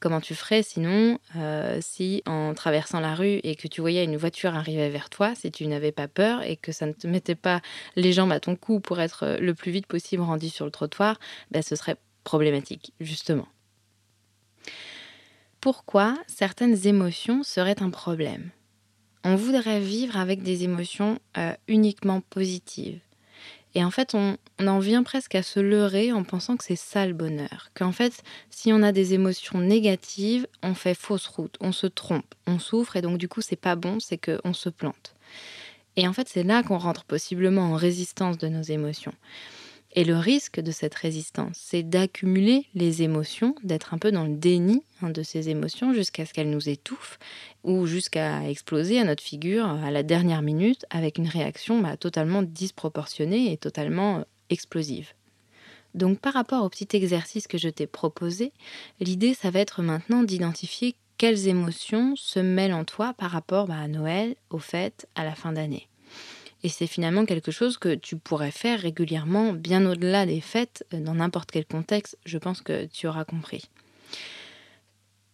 Comment 0.00 0.20
tu 0.20 0.34
ferais 0.34 0.62
sinon 0.62 1.18
euh, 1.36 1.78
si 1.80 2.22
en 2.26 2.54
traversant 2.54 3.00
la 3.00 3.14
rue 3.14 3.40
et 3.44 3.54
que 3.56 3.68
tu 3.68 3.80
voyais 3.80 4.02
une 4.02 4.16
voiture 4.16 4.54
arriver 4.54 4.88
vers 4.88 5.10
toi, 5.10 5.34
si 5.34 5.52
tu 5.52 5.66
n'avais 5.66 5.92
pas 5.92 6.08
peur 6.08 6.42
et 6.42 6.56
que 6.56 6.72
ça 6.72 6.86
ne 6.86 6.92
te 6.92 7.06
mettait 7.06 7.34
pas 7.34 7.60
les 7.96 8.12
jambes 8.12 8.32
à 8.32 8.40
ton 8.40 8.56
cou 8.56 8.80
pour 8.80 9.00
être 9.00 9.36
le 9.40 9.54
plus 9.54 9.70
vite 9.70 9.86
possible 9.86 10.22
rendu 10.22 10.48
sur 10.48 10.64
le 10.64 10.70
trottoir, 10.70 11.20
ben 11.50 11.62
ce 11.62 11.76
serait 11.76 11.96
problématique, 12.24 12.92
justement 13.00 13.46
pourquoi 15.60 16.16
certaines 16.26 16.86
émotions 16.86 17.42
seraient 17.42 17.82
un 17.82 17.90
problème. 17.90 18.50
On 19.24 19.36
voudrait 19.36 19.80
vivre 19.80 20.16
avec 20.16 20.42
des 20.42 20.64
émotions 20.64 21.18
euh, 21.36 21.52
uniquement 21.68 22.22
positives. 22.22 23.00
Et 23.74 23.84
en 23.84 23.90
fait, 23.90 24.14
on, 24.14 24.36
en 24.58 24.78
vient 24.78 25.02
presque 25.02 25.34
à 25.34 25.42
se 25.42 25.60
leurrer 25.60 26.12
en 26.12 26.24
pensant 26.24 26.56
que 26.56 26.64
c'est 26.64 26.76
ça 26.76 27.06
le 27.06 27.12
bonheur. 27.12 27.70
Qu'en 27.74 27.92
fait, 27.92 28.22
si 28.50 28.72
on 28.72 28.82
a 28.82 28.90
des 28.90 29.14
émotions 29.14 29.60
négatives, 29.60 30.46
on 30.62 30.74
fait 30.74 30.94
fausse 30.94 31.28
route, 31.28 31.56
on 31.60 31.72
se 31.72 31.86
trompe, 31.86 32.34
on 32.46 32.58
souffre 32.58 32.96
et 32.96 33.02
donc 33.02 33.18
du 33.18 33.28
coup, 33.28 33.42
c'est 33.42 33.54
pas 33.56 33.76
bon, 33.76 34.00
c'est 34.00 34.18
qu'on 34.18 34.52
se 34.54 34.70
plante. 34.70 35.14
Et 35.96 36.08
en 36.08 36.12
fait, 36.12 36.28
c'est 36.28 36.42
là 36.42 36.62
qu'on 36.62 36.78
rentre 36.78 37.04
possiblement 37.04 37.72
en 37.72 37.76
résistance 37.76 38.38
de 38.38 38.48
nos 38.48 38.62
émotions. 38.62 39.14
Et 39.92 40.04
le 40.04 40.16
risque 40.16 40.60
de 40.60 40.70
cette 40.70 40.94
résistance, 40.94 41.56
c'est 41.60 41.82
d'accumuler 41.82 42.66
les 42.74 43.02
émotions, 43.02 43.56
d'être 43.64 43.92
un 43.92 43.98
peu 43.98 44.12
dans 44.12 44.24
le 44.24 44.36
déni 44.36 44.84
hein, 45.02 45.10
de 45.10 45.24
ces 45.24 45.48
émotions 45.48 45.92
jusqu'à 45.92 46.24
ce 46.26 46.32
qu'elles 46.32 46.50
nous 46.50 46.68
étouffent 46.68 47.18
ou 47.64 47.86
jusqu'à 47.86 48.48
exploser 48.48 49.00
à 49.00 49.04
notre 49.04 49.22
figure 49.22 49.66
à 49.66 49.90
la 49.90 50.04
dernière 50.04 50.42
minute 50.42 50.86
avec 50.90 51.18
une 51.18 51.26
réaction 51.26 51.80
bah, 51.80 51.96
totalement 51.96 52.42
disproportionnée 52.42 53.52
et 53.52 53.56
totalement 53.56 54.18
euh, 54.18 54.22
explosive. 54.48 55.08
Donc 55.94 56.20
par 56.20 56.34
rapport 56.34 56.64
au 56.64 56.68
petit 56.68 56.96
exercice 56.96 57.48
que 57.48 57.58
je 57.58 57.68
t'ai 57.68 57.88
proposé, 57.88 58.52
l'idée 59.00 59.34
ça 59.34 59.50
va 59.50 59.58
être 59.58 59.82
maintenant 59.82 60.22
d'identifier 60.22 60.94
quelles 61.18 61.48
émotions 61.48 62.14
se 62.14 62.38
mêlent 62.38 62.72
en 62.72 62.84
toi 62.84 63.12
par 63.14 63.32
rapport 63.32 63.66
bah, 63.66 63.76
à 63.76 63.88
Noël, 63.88 64.36
aux 64.50 64.60
fêtes, 64.60 65.08
à 65.16 65.24
la 65.24 65.34
fin 65.34 65.52
d'année. 65.52 65.88
Et 66.62 66.68
c'est 66.68 66.86
finalement 66.86 67.24
quelque 67.24 67.50
chose 67.50 67.78
que 67.78 67.94
tu 67.94 68.16
pourrais 68.16 68.50
faire 68.50 68.80
régulièrement, 68.80 69.52
bien 69.52 69.86
au-delà 69.86 70.26
des 70.26 70.40
fêtes, 70.40 70.84
euh, 70.92 71.00
dans 71.00 71.14
n'importe 71.14 71.50
quel 71.50 71.64
contexte, 71.64 72.18
je 72.24 72.38
pense 72.38 72.60
que 72.60 72.86
tu 72.86 73.06
auras 73.06 73.24
compris. 73.24 73.64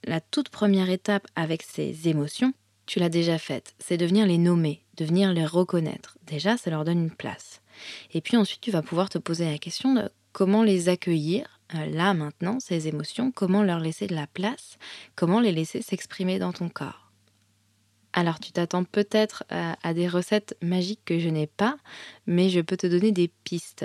La 0.05 0.21
toute 0.21 0.51
première 0.51 0.89
étape 0.89 1.27
avec 1.35 1.63
ces 1.63 2.09
émotions, 2.09 2.53
tu 2.87 3.01
l'as 3.01 3.09
déjà 3.09 3.39
faite, 3.39 3.75
c'est 3.81 3.97
de 3.97 4.07
venir 4.07 4.27
les 4.27 4.39
nommer, 4.39 4.83
de 4.97 5.05
venir 5.05 5.33
les 5.33 5.45
reconnaître. 5.45 6.17
Déjà, 6.27 6.57
ça 6.57 6.71
leur 6.71 6.85
donne 6.85 7.03
une 7.03 7.11
place. 7.11 7.61
Et 8.15 8.21
puis 8.21 8.37
ensuite, 8.37 8.61
tu 8.61 8.71
vas 8.71 8.83
pouvoir 8.83 9.09
te 9.09 9.19
poser 9.19 9.51
la 9.51 9.59
question 9.59 9.95
de 9.95 10.09
comment 10.33 10.63
les 10.63 10.89
accueillir, 10.89 11.61
euh, 11.75 11.87
là 11.87 12.15
maintenant, 12.15 12.61
ces 12.61 12.87
émotions, 12.87 13.33
comment 13.33 13.65
leur 13.65 13.81
laisser 13.81 14.07
de 14.07 14.15
la 14.15 14.29
place, 14.29 14.79
comment 15.17 15.41
les 15.41 15.53
laisser 15.53 15.83
s'exprimer 15.83 16.39
dans 16.39 16.53
ton 16.53 16.69
corps. 16.69 17.06
Alors 18.19 18.41
tu 18.41 18.51
t'attends 18.51 18.85
peut-être 18.85 19.45
à, 19.51 19.93
des 19.93 20.09
recettes 20.09 20.57
magiques 20.63 21.03
que 21.05 21.19
je 21.19 21.29
n'ai 21.29 21.47
pas, 21.47 21.77
mais 22.27 22.49
je 22.49 22.63
peux 22.63 22.79
te 22.79 22.87
donner 22.87 23.13
des 23.13 23.31
pistes. 23.45 23.85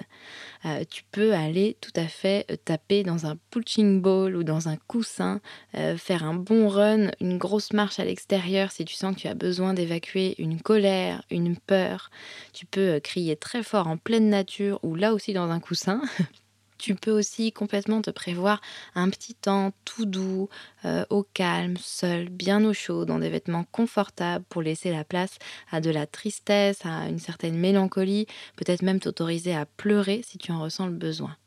Euh, 0.64 0.86
tu 0.90 1.04
peux 1.12 1.34
aller 1.34 1.76
tout 1.82 1.92
à 1.98 2.08
fait 2.08 2.46
euh, 2.50 2.56
taper 2.56 3.04
dans 3.04 3.26
un 3.26 3.36
punching 3.50 4.02
ball 4.02 4.38
ou 4.38 4.44
dans 4.46 4.70
un 4.70 4.78
coussin, 4.78 5.42
euh, 5.76 5.98
faire 5.98 6.24
un 6.24 6.34
bon 6.34 6.70
run, 6.70 7.12
une 7.20 7.38
grosse 7.38 7.74
marche 7.74 8.00
à 8.00 8.06
l'extérieur 8.06 8.72
si 8.72 8.86
tu 8.86 8.96
sens 8.96 9.14
que 9.14 9.20
tu 9.20 9.28
as 9.28 9.34
besoin 9.34 9.74
d'évacuer 9.74 10.36
une 10.38 10.62
colère, 10.62 11.24
une 11.30 11.58
peur. 11.58 12.10
Tu 12.54 12.66
peux 12.66 13.02
crier 13.02 13.36
très 13.36 13.64
fort 13.64 13.88
en 13.88 13.98
pleine 13.98 14.30
nature 14.30 14.80
ou 14.82 14.96
là 14.96 15.14
aussi 15.14 15.34
dans 15.34 15.50
un 15.50 15.60
coussin. 15.60 16.02
Tu 16.82 16.96
peux 16.96 17.12
aussi 17.12 17.52
complètement 17.52 18.02
te 18.02 18.10
prévoir 18.10 18.60
un 18.96 19.12
petit 19.12 19.36
temps 19.36 19.72
tout 19.86 20.08
doux, 20.08 20.50
euh, 20.84 21.06
au 21.12 21.22
calme, 21.22 21.78
seul, 21.78 22.30
bien 22.30 22.66
au 22.66 22.74
chaud, 22.74 23.06
dans 23.06 23.20
des 23.20 23.30
vêtements 23.30 23.66
confortables 23.72 24.44
pour 24.50 24.64
laisser 24.64 24.90
la 24.90 25.04
place 25.04 25.38
à 25.72 25.80
de 25.80 25.92
la 25.92 26.08
tristesse, 26.08 26.80
à 26.84 27.08
une 27.08 27.20
certaine 27.20 27.56
mélancolie, 27.56 28.26
peut-être 28.56 28.82
même 28.82 29.00
t'autoriser 29.00 29.54
à 29.54 29.68
pleurer 29.68 30.24
si 30.28 30.40
tu 30.40 30.52
en 30.52 30.60
ressens 30.60 30.88
le 30.88 30.96
besoin. 30.96 31.38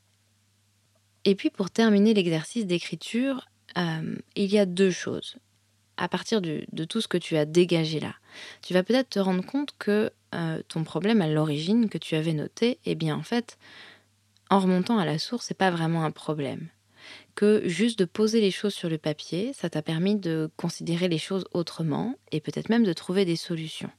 Et 1.25 1.35
puis 1.35 1.51
pour 1.51 1.69
terminer 1.69 2.15
l'exercice 2.15 2.65
d'écriture, 2.65 3.49
euh, 3.77 4.15
il 4.37 4.53
y 4.53 4.59
a 4.61 4.67
deux 4.67 4.93
choses. 4.93 5.35
À 5.97 6.07
partir 6.07 6.43
de 6.43 6.85
tout 6.85 7.01
ce 7.01 7.09
que 7.09 7.19
tu 7.19 7.37
as 7.37 7.45
dégagé 7.45 7.99
là, 7.99 8.15
tu 8.63 8.73
vas 8.73 8.85
peut-être 8.85 9.11
te 9.11 9.19
rendre 9.19 9.45
compte 9.45 9.75
que 9.81 10.13
euh, 10.35 10.61
ton 10.69 10.83
problème 10.85 11.23
à 11.23 11.29
l'origine 11.29 11.89
que 11.89 11.99
tu 11.99 12.17
avais 12.17 12.33
noté, 12.33 12.79
eh 12.85 12.95
bien 12.95 13.17
en 13.17 13.23
fait, 13.23 13.57
en 14.55 14.61
remontant 14.61 14.99
à 14.99 15.05
la 15.05 15.19
source, 15.19 15.47
c'est 15.47 15.59
pas 15.59 15.73
vraiment 15.73 16.05
un 16.05 16.13
problème. 16.13 16.69
Que 17.35 17.63
juste 17.69 17.99
de 17.99 18.05
poser 18.05 18.41
les 18.41 18.53
choses 18.53 18.73
sur 18.73 18.89
le 18.89 18.99
papier, 18.99 19.53
ça 19.53 19.69
t'a 19.69 19.83
permis 19.83 20.15
de 20.15 20.49
considérer 20.57 21.09
les 21.09 21.19
choses 21.19 21.45
autrement 21.53 22.15
et 22.31 22.41
peut-être 22.41 22.69
même 22.69 22.85
de 22.85 22.93
trouver 22.93 23.25
des 23.25 23.35
solutions. 23.35 23.91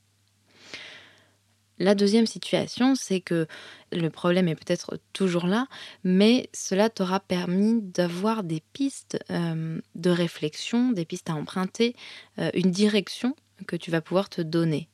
La 1.77 1.93
deuxième 1.93 2.25
situation, 2.25 2.95
c'est 2.95 3.19
que 3.19 3.47
le 3.91 4.09
problème 4.09 4.47
est 4.47 4.55
peut-être 4.55 4.97
toujours 5.11 5.45
là, 5.45 5.67
mais 6.05 6.49
cela 6.53 6.89
t'aura 6.89 7.19
permis 7.19 7.81
d'avoir 7.81 8.45
des 8.45 8.63
pistes 8.71 9.19
euh, 9.29 9.81
de 9.95 10.09
réflexion, 10.09 10.93
des 10.93 11.03
pistes 11.03 11.29
à 11.29 11.35
emprunter, 11.35 11.97
euh, 12.39 12.49
une 12.53 12.71
direction 12.71 13.35
que 13.67 13.75
tu 13.75 13.91
vas 13.91 13.99
pouvoir 13.99 14.29
te 14.29 14.41
donner 14.41 14.87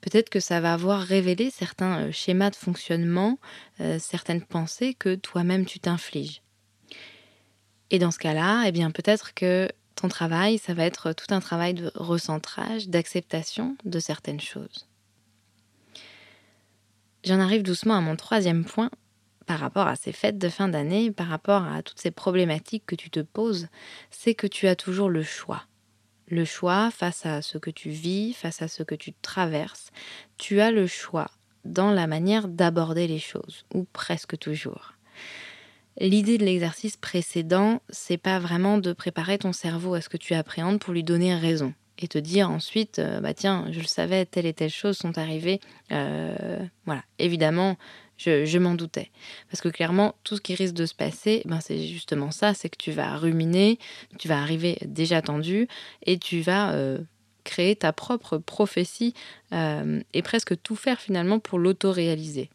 peut-être 0.00 0.30
que 0.30 0.40
ça 0.40 0.60
va 0.60 0.72
avoir 0.72 1.00
révélé 1.00 1.50
certains 1.50 2.02
euh, 2.02 2.12
schémas 2.12 2.50
de 2.50 2.56
fonctionnement, 2.56 3.38
euh, 3.80 3.98
certaines 3.98 4.42
pensées 4.42 4.94
que 4.94 5.14
toi-même 5.14 5.64
tu 5.64 5.80
t'infliges. 5.80 6.42
Et 7.90 7.98
dans 7.98 8.10
ce 8.10 8.18
cas-là, 8.18 8.64
eh 8.66 8.72
bien 8.72 8.90
peut-être 8.90 9.34
que 9.34 9.68
ton 9.94 10.08
travail, 10.08 10.58
ça 10.58 10.74
va 10.74 10.84
être 10.84 11.12
tout 11.12 11.34
un 11.34 11.40
travail 11.40 11.74
de 11.74 11.90
recentrage, 11.94 12.88
d'acceptation 12.88 13.76
de 13.84 13.98
certaines 13.98 14.40
choses. 14.40 14.86
J'en 17.24 17.40
arrive 17.40 17.62
doucement 17.62 17.96
à 17.96 18.00
mon 18.00 18.14
troisième 18.14 18.64
point 18.64 18.90
par 19.46 19.58
rapport 19.58 19.88
à 19.88 19.96
ces 19.96 20.12
fêtes 20.12 20.38
de 20.38 20.48
fin 20.48 20.68
d'année, 20.68 21.10
par 21.10 21.26
rapport 21.26 21.64
à 21.64 21.82
toutes 21.82 21.98
ces 21.98 22.10
problématiques 22.10 22.84
que 22.86 22.94
tu 22.94 23.10
te 23.10 23.20
poses, 23.20 23.68
c'est 24.10 24.34
que 24.34 24.46
tu 24.46 24.68
as 24.68 24.76
toujours 24.76 25.08
le 25.08 25.22
choix 25.22 25.64
le 26.30 26.44
choix 26.44 26.90
face 26.90 27.26
à 27.26 27.42
ce 27.42 27.58
que 27.58 27.70
tu 27.70 27.90
vis, 27.90 28.32
face 28.32 28.62
à 28.62 28.68
ce 28.68 28.82
que 28.82 28.94
tu 28.94 29.12
traverses. 29.22 29.90
Tu 30.36 30.60
as 30.60 30.70
le 30.70 30.86
choix 30.86 31.30
dans 31.64 31.90
la 31.90 32.06
manière 32.06 32.48
d'aborder 32.48 33.06
les 33.06 33.18
choses, 33.18 33.64
ou 33.74 33.84
presque 33.92 34.38
toujours. 34.38 34.94
L'idée 36.00 36.38
de 36.38 36.44
l'exercice 36.44 36.96
précédent, 36.96 37.82
c'est 37.90 38.18
pas 38.18 38.38
vraiment 38.38 38.78
de 38.78 38.92
préparer 38.92 39.38
ton 39.38 39.52
cerveau 39.52 39.94
à 39.94 40.00
ce 40.00 40.08
que 40.08 40.16
tu 40.16 40.34
appréhendes 40.34 40.78
pour 40.78 40.94
lui 40.94 41.02
donner 41.02 41.34
raison 41.34 41.74
et 41.98 42.06
te 42.06 42.18
dire 42.18 42.50
ensuite, 42.50 43.00
euh, 43.00 43.20
bah 43.20 43.34
tiens, 43.34 43.66
je 43.72 43.80
le 43.80 43.86
savais, 43.86 44.24
telle 44.24 44.46
et 44.46 44.52
telle 44.52 44.70
chose 44.70 44.96
sont 44.96 45.18
arrivées. 45.18 45.60
Euh, 45.90 46.58
voilà, 46.86 47.02
évidemment, 47.18 47.76
je, 48.18 48.58
m'en 48.58 48.74
doutais. 48.74 49.10
Parce 49.50 49.60
que 49.60 49.68
clairement, 49.68 50.16
tout 50.24 50.36
ce 50.36 50.40
qui 50.40 50.54
risque 50.54 50.74
de 50.74 50.86
se 50.86 50.94
passer, 50.94 51.42
ben 51.44 51.60
c'est 51.60 51.86
justement 51.86 52.30
ça, 52.30 52.52
c'est 52.52 52.68
que 52.68 52.76
tu 52.76 52.92
vas 52.92 53.16
ruminer, 53.16 53.78
tu 54.18 54.28
vas 54.28 54.40
arriver 54.40 54.78
déjà 54.84 55.22
tendu 55.22 55.68
et 56.04 56.18
tu 56.18 56.40
vas 56.40 56.72
euh, 56.72 56.98
créer 57.44 57.76
ta 57.76 57.92
propre 57.92 58.36
prophétie 58.38 59.14
euh, 59.52 60.00
et 60.12 60.22
presque 60.22 60.60
tout 60.62 60.76
faire 60.76 61.00
finalement 61.00 61.38
pour 61.38 61.58
l'auto-réaliser. 61.58 62.50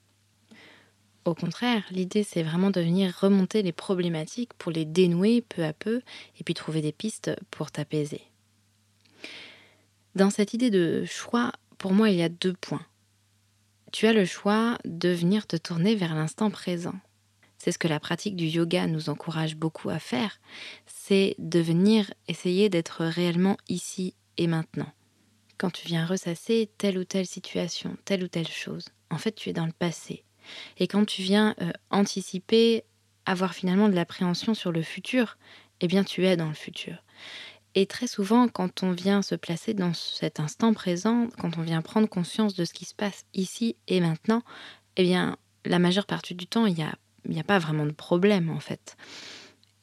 Au 1.25 1.34
contraire, 1.34 1.84
l'idée 1.89 2.24
c'est 2.24 2.43
vraiment 2.43 2.70
de 2.70 2.82
venir 2.82 3.17
remonter 3.17 3.63
les 3.63 3.72
problématiques 3.72 4.53
pour 4.55 4.72
les 4.72 4.84
dénouer 4.84 5.41
peu 5.41 5.63
à 5.63 5.72
peu 5.72 6.01
et 6.39 6.43
puis 6.43 6.53
trouver 6.53 6.82
des 6.82 6.91
pistes 6.91 7.32
pour 7.50 7.72
t'apaiser. 7.72 8.22
Dans 10.15 10.29
cette 10.29 10.53
idée 10.53 10.70
de 10.70 11.05
choix, 11.05 11.53
pour 11.77 11.93
moi, 11.93 12.10
il 12.10 12.17
y 12.17 12.22
a 12.22 12.29
deux 12.29 12.53
points 12.53 12.86
tu 13.94 14.08
as 14.08 14.14
le 14.14 14.26
choix 14.26 14.80
de 14.86 15.10
venir 15.10 15.46
te 15.46 15.56
tourner 15.56 15.96
vers 15.96 16.16
l'instant 16.16 16.50
présent. 16.50 16.96
C'est 17.60 17.72
ce 17.72 17.78
que 17.78 17.88
la 17.88 18.00
pratique 18.00 18.36
du 18.36 18.48
yoga 18.48 18.88
nous 18.88 19.08
encourage 19.10 19.56
beaucoup 19.56 19.90
à 19.90 20.00
faire, 20.00 20.42
c'est 20.88 21.36
de 21.38 21.60
venir 21.60 22.12
essayer 22.28 22.70
d'être 22.70 23.06
réellement 23.06 23.56
ici 23.70 24.16
et 24.38 24.48
maintenant. 24.48 24.92
Quand 25.60 25.70
tu 25.70 25.88
viens 25.88 26.08
ressasser 26.08 26.72
telle 26.80 26.98
ou 26.98 27.04
telle 27.04 27.28
situation, 27.28 27.96
telle 28.04 28.24
ou 28.24 28.28
telle 28.28 28.48
chose, 28.48 28.90
en 29.12 29.20
fait 29.20 29.34
tu 29.36 29.50
es 29.50 29.54
dans 29.54 29.68
le 29.68 29.72
passé. 29.72 30.24
Et 30.80 30.88
quand 30.88 31.06
tu 31.06 31.22
viens 31.22 31.56
euh, 31.62 31.72
anticiper, 31.92 32.84
avoir 33.28 33.54
finalement 33.54 33.90
de 33.90 33.96
l'appréhension 33.96 34.56
sur 34.56 34.72
le 34.72 34.82
futur, 34.82 35.38
eh 35.82 35.88
bien 35.88 36.04
tu 36.04 36.26
es 36.26 36.36
dans 36.36 36.50
le 36.50 36.56
futur. 36.56 36.96
Et 37.75 37.86
très 37.88 38.08
souvent, 38.08 38.48
quand 38.48 38.84
on 38.84 38.92
vient 38.92 39.22
se 39.22 39.36
placer 39.36 39.74
dans 39.74 39.94
cet 39.94 40.39
instant 40.39 40.74
présent, 40.74 41.27
quand 41.39 41.58
on 41.58 41.62
vient 41.63 41.82
prendre 41.82 42.08
conscience 42.08 42.53
de 42.53 42.65
ce 42.65 42.74
qui 42.74 42.86
se 42.86 42.94
passe 42.94 43.25
ici 43.34 43.75
et 43.88 44.00
maintenant, 44.00 44.44
eh 44.96 45.03
bien, 45.03 45.38
la 45.65 45.80
majeure 45.80 46.06
partie 46.06 46.36
du 46.36 46.46
temps, 46.46 46.68
il 46.68 46.75
n'y 46.75 46.84
a, 46.84 47.39
a 47.39 47.44
pas 47.44 47.60
vraiment 47.60 47.86
de 47.86 47.92
problème 47.92 48.50
en 48.50 48.60
fait. 48.60 48.96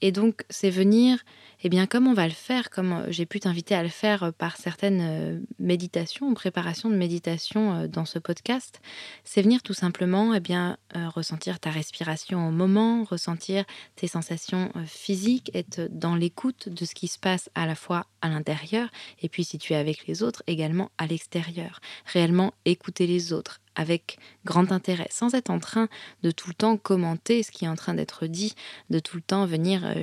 Et 0.02 0.12
donc, 0.12 0.44
c'est 0.50 0.70
venir, 0.70 1.18
eh 1.62 1.68
bien, 1.68 1.86
comme 1.86 2.06
on 2.06 2.14
va 2.14 2.26
le 2.26 2.32
faire, 2.32 2.70
comme 2.70 2.92
euh, 2.92 3.06
j'ai 3.10 3.26
pu 3.26 3.40
t'inviter 3.40 3.74
à 3.74 3.82
le 3.82 3.90
faire 3.90 4.22
euh, 4.22 4.30
par 4.32 4.56
certaines 4.56 5.00
euh, 5.02 5.38
méditations, 5.58 6.32
préparation 6.32 6.88
de 6.88 6.94
méditation 6.94 7.86
dans 7.86 8.06
ce 8.06 8.18
podcast, 8.18 8.80
c'est 9.24 9.42
venir 9.42 9.62
tout 9.62 9.74
simplement, 9.74 10.34
eh 10.34 10.40
bien, 10.40 10.78
ressentir 10.94 11.60
ta 11.60 11.70
respiration 11.70 12.48
au 12.48 12.50
moment, 12.50 13.04
ressentir 13.04 13.64
tes 13.96 14.06
sensations 14.06 14.72
physiques, 14.86 15.50
être 15.54 15.88
dans 15.90 16.14
l'écoute 16.14 16.68
de 16.68 16.84
ce 16.84 16.94
qui 16.94 17.08
se 17.08 17.18
passe 17.18 17.50
à 17.54 17.66
la 17.66 17.74
fois 17.74 18.06
à 18.22 18.28
l'intérieur 18.28 18.88
et 19.22 19.28
puis 19.28 19.44
si 19.44 19.58
tu 19.58 19.72
es 19.72 19.76
avec 19.76 20.06
les 20.06 20.22
autres, 20.22 20.42
également 20.46 20.90
à 20.98 21.06
l'extérieur. 21.06 21.80
Réellement 22.06 22.54
écouter 22.64 23.06
les 23.06 23.32
autres, 23.32 23.60
avec 23.76 24.18
grand 24.44 24.72
intérêt, 24.72 25.08
sans 25.10 25.34
être 25.34 25.50
en 25.50 25.58
train 25.58 25.88
de 26.22 26.30
tout 26.30 26.48
le 26.48 26.54
temps 26.54 26.76
commenter 26.76 27.42
ce 27.42 27.50
qui 27.50 27.64
est 27.64 27.68
en 27.68 27.76
train 27.76 27.94
d'être 27.94 28.26
dit, 28.26 28.54
de 28.90 28.98
tout 28.98 29.16
le 29.16 29.22
temps 29.22 29.46
venir 29.46 29.94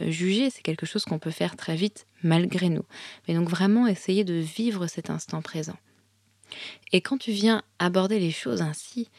juger. 0.00 0.50
C'est 0.50 0.62
chose 0.86 1.04
qu'on 1.04 1.18
peut 1.18 1.30
faire 1.30 1.56
très 1.56 1.76
vite 1.76 2.06
malgré 2.22 2.68
nous. 2.68 2.84
Mais 3.26 3.34
donc 3.34 3.48
vraiment 3.48 3.86
essayer 3.86 4.24
de 4.24 4.34
vivre 4.34 4.86
cet 4.86 5.10
instant 5.10 5.42
présent. 5.42 5.76
Et 6.92 7.00
quand 7.00 7.18
tu 7.18 7.32
viens 7.32 7.62
aborder 7.78 8.18
les 8.18 8.30
choses 8.30 8.62
ainsi, 8.62 9.10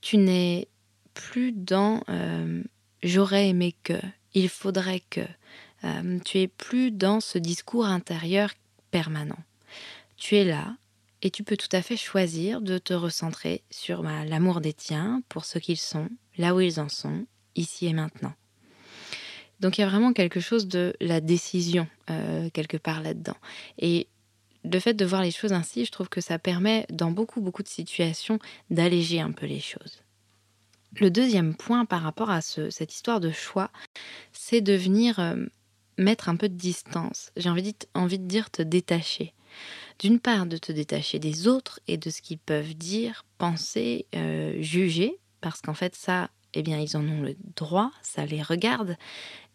tu 0.00 0.16
n'es 0.16 0.68
plus 1.14 1.52
dans 1.52 2.02
euh, 2.08 2.62
j'aurais 3.02 3.48
aimé 3.48 3.74
que, 3.82 4.00
il 4.34 4.48
faudrait 4.48 5.02
que. 5.10 5.20
tu 6.24 6.38
es 6.38 6.48
plus 6.48 6.90
dans 6.90 7.20
ce 7.20 7.38
discours 7.38 7.86
intérieur 7.86 8.50
permanent. 8.90 9.42
Tu 10.16 10.36
es 10.36 10.44
là, 10.44 10.76
et 11.22 11.30
tu 11.30 11.44
peux 11.44 11.56
tout 11.56 11.68
à 11.72 11.82
fait 11.82 11.96
choisir 11.96 12.60
de 12.60 12.78
te 12.78 12.94
recentrer 12.94 13.62
sur 13.70 14.02
bah, 14.02 14.24
l'amour 14.24 14.60
des 14.60 14.72
tiens 14.72 15.22
pour 15.28 15.44
ce 15.44 15.58
qu'ils 15.58 15.78
sont, 15.78 16.08
là 16.38 16.54
où 16.54 16.60
ils 16.60 16.80
en 16.80 16.88
sont, 16.88 17.26
ici 17.56 17.86
et 17.86 17.92
maintenant. 17.92 18.32
Donc 19.60 19.78
il 19.78 19.82
y 19.82 19.84
a 19.84 19.88
vraiment 19.88 20.12
quelque 20.12 20.40
chose 20.40 20.68
de 20.68 20.94
la 21.00 21.20
décision 21.20 21.86
euh, 22.08 22.48
quelque 22.50 22.76
part 22.76 23.02
là-dedans. 23.02 23.36
Et 23.78 24.08
le 24.64 24.78
fait 24.78 24.94
de 24.94 25.04
voir 25.04 25.22
les 25.22 25.30
choses 25.30 25.52
ainsi, 25.52 25.84
je 25.84 25.92
trouve 25.92 26.08
que 26.08 26.20
ça 26.20 26.38
permet 26.38 26.86
dans 26.90 27.10
beaucoup 27.10 27.40
beaucoup 27.40 27.62
de 27.62 27.68
situations 27.68 28.38
d'alléger 28.70 29.20
un 29.20 29.32
peu 29.32 29.46
les 29.46 29.60
choses. 29.60 30.02
Le 30.96 31.10
deuxième 31.10 31.54
point 31.54 31.84
par 31.84 32.02
rapport 32.02 32.30
à 32.30 32.40
cette 32.40 32.92
histoire 32.92 33.20
de 33.20 33.30
choix, 33.30 33.70
c'est 34.32 34.60
de 34.60 34.72
venir 34.72 35.20
euh, 35.20 35.36
mettre 35.98 36.28
un 36.28 36.36
peu 36.36 36.48
de 36.48 36.56
distance. 36.56 37.30
J'ai 37.36 37.48
envie, 37.48 37.76
envie 37.94 38.18
de 38.18 38.26
dire 38.26 38.50
te 38.50 38.62
détacher 38.62 39.34
d'une 39.98 40.18
part 40.18 40.46
de 40.46 40.56
te 40.56 40.72
détacher 40.72 41.18
des 41.18 41.46
autres 41.46 41.80
et 41.86 41.98
de 41.98 42.10
ce 42.10 42.22
qu'ils 42.22 42.38
peuvent 42.38 42.74
dire, 42.74 43.24
penser, 43.38 44.06
euh, 44.14 44.56
juger, 44.60 45.18
parce 45.40 45.60
qu'en 45.60 45.74
fait 45.74 45.94
ça, 45.94 46.30
eh 46.54 46.62
bien 46.62 46.78
ils 46.78 46.96
en 46.96 47.06
ont 47.08 47.22
le 47.22 47.36
droit, 47.56 47.90
ça 48.02 48.26
les 48.26 48.42
regarde, 48.42 48.96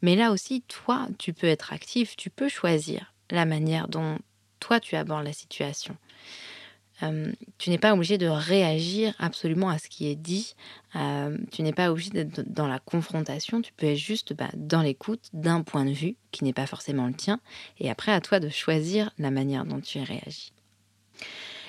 mais 0.02 0.16
là 0.16 0.32
aussi 0.32 0.62
toi, 0.62 1.08
tu 1.18 1.34
peux 1.34 1.48
être 1.48 1.74
actif, 1.74 2.16
tu 2.16 2.30
peux 2.30 2.50
choisir 2.50 3.14
la 3.32 3.46
manière 3.46 3.88
dont 3.88 4.20
toi 4.60 4.80
tu 4.80 4.96
abordes 4.96 5.26
la 5.26 5.34
situation. 5.34 5.98
Tu 7.58 7.70
n'es 7.70 7.78
pas 7.78 7.94
obligé 7.94 8.18
de 8.18 8.28
réagir 8.28 9.14
absolument 9.20 9.70
à 9.70 9.80
ce 9.80 9.90
qui 9.90 10.08
est 10.08 10.16
dit. 10.16 10.56
Tu 11.52 11.62
n'es 11.62 11.74
pas 11.74 11.92
obligé 11.92 12.10
d'être 12.10 12.42
dans 12.50 12.68
la 12.68 12.80
confrontation. 12.80 13.62
Tu 13.62 13.74
peux 13.74 13.88
être 13.88 13.98
juste 13.98 14.34
bah, 14.34 14.50
dans 14.56 14.82
l'écoute 14.82 15.30
d'un 15.34 15.62
point 15.62 15.84
de 15.86 15.92
vue 15.92 16.16
qui 16.32 16.46
n'est 16.46 16.54
pas 16.54 16.68
forcément 16.68 17.08
le 17.08 17.14
tien. 17.14 17.40
Et 17.80 17.90
après, 17.90 18.14
à 18.14 18.22
toi 18.22 18.40
de 18.40 18.50
choisir 18.50 19.12
la 19.18 19.30
manière 19.30 19.66
dont 19.66 19.82
tu 19.82 20.00
réagis. 20.00 20.54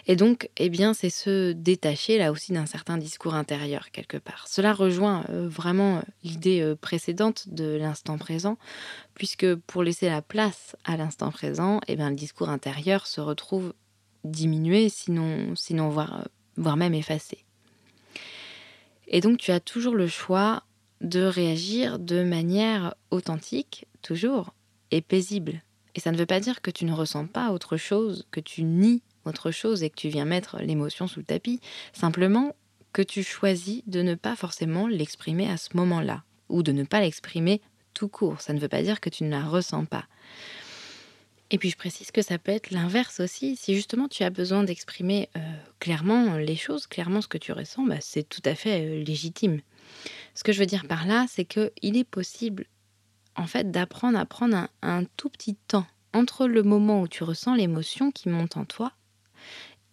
Et 0.07 0.15
donc, 0.15 0.51
eh 0.57 0.69
bien, 0.69 0.95
c'est 0.95 1.11
se 1.11 1.53
détacher 1.53 2.17
là 2.19 2.31
aussi 2.31 2.53
d'un 2.53 2.67
certain 2.67 2.97
discours 2.97 3.35
intérieur 3.35 3.91
quelque 3.91 4.17
part. 4.17 4.47
Cela 4.49 4.73
rejoint 4.73 5.25
euh, 5.31 5.49
vraiment 5.49 6.03
l'idée 6.23 6.75
précédente 6.81 7.49
de 7.49 7.77
l'instant 7.77 8.17
présent, 8.17 8.57
puisque 9.15 9.55
pour 9.55 9.83
laisser 9.83 10.09
la 10.09 10.23
place 10.23 10.77
à 10.85 10.97
l'instant 10.97 11.33
présent, 11.33 11.81
eh 11.89 11.97
bien, 11.97 12.11
le 12.11 12.17
discours 12.17 12.51
intérieur 12.51 13.07
se 13.07 13.21
retrouve 13.21 13.73
diminuer, 14.27 14.89
sinon, 14.89 15.55
sinon 15.57 15.89
voire, 15.89 16.29
voire 16.57 16.77
même 16.77 16.95
effacer. 16.95 17.45
Et 19.09 19.21
donc 19.21 19.39
tu 19.39 19.53
as 19.53 19.61
toujours 19.61 19.95
le 19.95 20.09
choix 20.09 20.63
de 21.01 21.23
réagir 21.23 21.99
de 21.99 22.23
manière 22.25 22.95
authentique, 23.11 23.87
toujours, 24.03 24.55
et 24.91 25.01
paisible. 25.01 25.63
Et 25.95 26.01
ça 26.01 26.13
ne 26.13 26.17
veut 26.17 26.27
pas 26.27 26.41
dire 26.41 26.61
que 26.61 26.71
tu 26.71 26.85
ne 26.85 26.93
ressens 26.93 27.27
pas 27.27 27.53
autre 27.53 27.77
chose, 27.77 28.27
que 28.31 28.41
tu 28.41 28.63
nies 28.63 29.03
autre 29.27 29.51
chose 29.51 29.83
et 29.83 29.91
que 29.91 29.97
tu 29.97 30.09
viens 30.09 30.25
mettre 30.25 30.59
l'émotion 30.61 31.07
sous 31.07 31.21
le 31.21 31.27
tapis. 31.27 31.61
Simplement 31.93 32.55
que 32.93 33.03
tu 33.03 33.23
choisis 33.23 33.83
de 33.87 34.03
ne 34.03 34.15
pas 34.15 34.37
forcément 34.37 34.87
l'exprimer 34.87 35.49
à 35.51 35.57
ce 35.57 35.77
moment-là, 35.77 36.23
ou 36.49 36.63
de 36.63 36.73
ne 36.73 36.85
pas 36.85 37.01
l'exprimer 37.01 37.61
tout 37.93 38.09
court. 38.09 38.41
Ça 38.41 38.53
ne 38.53 38.59
veut 38.59 38.69
pas 38.69 38.83
dire 38.83 39.01
que 39.01 39.11
tu 39.11 39.25
ne 39.25 39.31
la 39.31 39.45
ressens 39.45 39.85
pas. 39.85 40.07
Et 41.51 41.59
puis 41.59 41.71
je 41.71 41.77
précise 41.77 42.11
que 42.11 42.23
ça 42.23 42.39
peut 42.39 42.53
être 42.53 42.71
l'inverse 42.71 43.21
aussi. 43.21 43.57
Si 43.57 43.75
justement 43.75 44.09
tu 44.09 44.25
as 44.25 44.31
besoin 44.31 44.65
d'exprimer 44.65 45.29
euh, 45.37 45.41
clairement 45.79 46.37
les 46.37 46.57
choses, 46.57 46.87
clairement 46.87 47.21
ce 47.21 47.29
que 47.29 47.39
tu 47.39 47.53
ressens, 47.53 47.85
bah, 47.85 47.99
c'est 48.01 48.29
tout 48.29 48.43
à 48.45 48.55
fait 48.55 48.81
euh, 48.81 49.05
légitime. 49.05 49.61
Ce 50.35 50.43
que 50.43 50.53
je 50.53 50.59
veux 50.59 50.67
dire 50.67 50.87
par 50.89 51.07
là, 51.07 51.27
c'est 51.29 51.45
qu'il 51.45 51.97
est 51.97 52.05
possible 52.05 52.67
en 53.37 53.47
fait 53.47 53.71
d'apprendre 53.71 54.19
à 54.19 54.27
prendre 54.27 54.57
un, 54.57 54.69
un 54.83 55.05
tout 55.17 55.29
petit 55.29 55.55
temps 55.69 55.87
entre 56.13 56.47
le 56.47 56.63
moment 56.63 57.03
où 57.03 57.09
tu 57.09 57.23
ressens 57.23 57.55
l'émotion 57.55 58.11
qui 58.11 58.29
monte 58.29 58.57
en 58.57 58.65
toi 58.65 58.93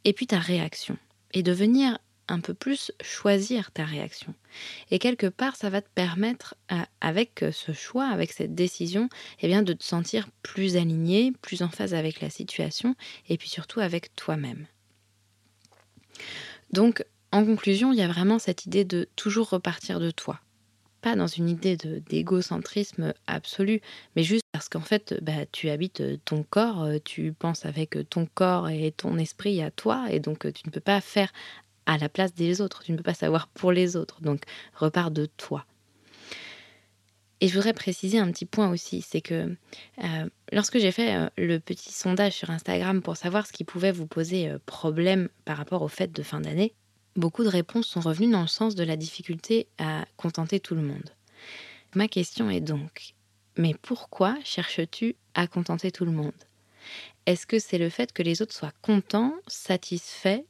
et 0.05 0.13
puis 0.13 0.27
ta 0.27 0.39
réaction. 0.39 0.98
Et 1.33 1.43
de 1.43 1.51
venir 1.51 1.98
un 2.27 2.39
peu 2.39 2.53
plus 2.53 2.91
choisir 3.01 3.72
ta 3.72 3.86
réaction. 3.86 4.33
Et 4.91 5.00
quelque 5.00 5.27
part, 5.27 5.55
ça 5.55 5.69
va 5.69 5.81
te 5.81 5.89
permettre, 5.93 6.55
euh, 6.72 6.77
avec 7.01 7.43
ce 7.51 7.74
choix, 7.74 8.07
avec 8.07 8.31
cette 8.31 8.55
décision, 8.55 9.10
eh 9.41 9.48
bien, 9.48 9.62
de 9.62 9.74
te 9.74 9.83
sentir 9.83 10.27
plus 10.41 10.77
aligné, 10.77 11.33
plus 11.41 11.62
en 11.62 11.69
phase 11.69 11.93
avec 11.93 12.22
la 12.22 12.29
situation, 12.29 12.95
et 13.27 13.38
puis 13.38 13.50
surtout 13.50 13.81
avec 13.81 14.15
toi-même. 14.15 14.67
Donc, 16.72 17.03
en 17.31 17.45
conclusion, 17.45 17.91
il 17.91 18.00
y 18.00 18.03
a 18.03 18.07
vraiment 18.07 18.39
cette 18.39 18.65
idée 18.65 18.86
de 18.86 19.10
toujours 19.15 19.50
repartir 19.50 20.00
de 20.00 20.12
toi. 20.12 20.39
Pas 21.01 21.15
dans 21.15 21.27
une 21.27 21.50
idée 21.50 21.75
d'égocentrisme 21.75 23.13
absolu, 23.27 23.81
mais 24.15 24.24
juste 24.24 24.42
parce 24.53 24.69
qu'en 24.69 24.79
fait, 24.79 25.22
bah, 25.22 25.45
tu 25.51 25.69
habites 25.69 26.01
ton 26.24 26.43
corps, 26.43 26.88
tu 27.03 27.33
penses 27.33 27.65
avec 27.65 27.98
ton 28.10 28.25
corps 28.25 28.69
et 28.69 28.93
ton 28.95 29.17
esprit 29.17 29.62
à 29.62 29.69
toi, 29.72 30.07
et 30.10 30.22
donc 30.22 30.51
tu 30.53 30.62
ne 30.65 30.72
peux 30.72 30.79
pas 30.79 31.01
faire 31.01 31.33
à 31.86 31.98
la 31.98 32.07
place 32.07 32.33
des 32.33 32.62
autres. 32.62 32.83
Tu 32.83 32.93
ne 32.93 32.98
peux 32.98 33.03
pas 33.03 33.13
savoir 33.13 33.50
pour 33.50 33.74
les 33.74 33.98
autres. 33.98 34.22
Donc, 34.22 34.43
repars 34.74 35.12
de 35.12 35.25
toi. 35.25 35.65
Et 37.41 37.50
je 37.50 37.55
voudrais 37.55 37.74
préciser 37.74 38.19
un 38.19 38.31
petit 38.31 38.45
point 38.45 38.69
aussi, 38.72 39.01
c'est 39.01 39.19
que 39.19 39.53
lorsque 40.53 40.79
j'ai 40.79 40.93
fait 40.93 41.29
le 41.38 41.57
petit 41.57 41.91
sondage 41.91 42.31
sur 42.31 42.50
Instagram 42.51 43.01
pour 43.01 43.17
savoir 43.17 43.45
ce 43.45 43.51
qui 43.51 43.65
pouvait 43.65 43.91
vous 43.91 44.07
poser 44.07 44.50
problème 44.65 45.27
par 45.43 45.57
rapport 45.57 45.81
aux 45.81 45.89
fêtes 45.89 46.13
de 46.13 46.24
fin 46.24 46.39
d'année, 46.39 46.74
beaucoup 47.17 47.43
de 47.43 47.50
réponses 47.50 47.88
sont 47.88 48.00
revenues 48.00 48.31
dans 48.31 48.43
le 48.43 48.48
sens 48.48 48.75
de 48.75 48.83
la 48.86 48.95
difficulté 48.95 49.67
à 49.77 50.05
contenter 50.15 50.62
tout 50.62 50.75
le 50.75 50.83
monde. 50.83 51.10
Ma 51.95 52.07
question 52.07 52.50
est 52.50 52.62
donc, 52.62 53.12
mais 53.57 53.75
pourquoi 53.81 54.38
cherches-tu 54.43 55.15
à 55.33 55.48
contenter 55.48 55.91
tout 55.91 56.05
le 56.05 56.12
monde? 56.12 56.31
Est-ce 57.25 57.48
que 57.48 57.60
c'est 57.60 57.77
le 57.77 57.89
fait 57.89 58.12
que 58.12 58.24
les 58.24 58.41
autres 58.41 58.53
soient 58.53 58.74
contents, 58.81 59.36
satisfaits 59.48 60.43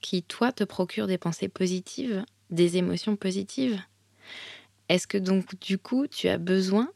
qui, 0.00 0.22
toi, 0.22 0.52
te 0.52 0.64
procure 0.64 1.06
des 1.06 1.18
pensées 1.18 1.48
positives, 1.48 2.24
des 2.50 2.76
émotions 2.76 3.16
positives? 3.16 3.80
Est-ce 4.88 5.06
que 5.06 5.18
donc, 5.18 5.58
du 5.60 5.78
coup, 5.78 6.06
tu 6.06 6.28
as 6.28 6.38
besoin 6.38 6.90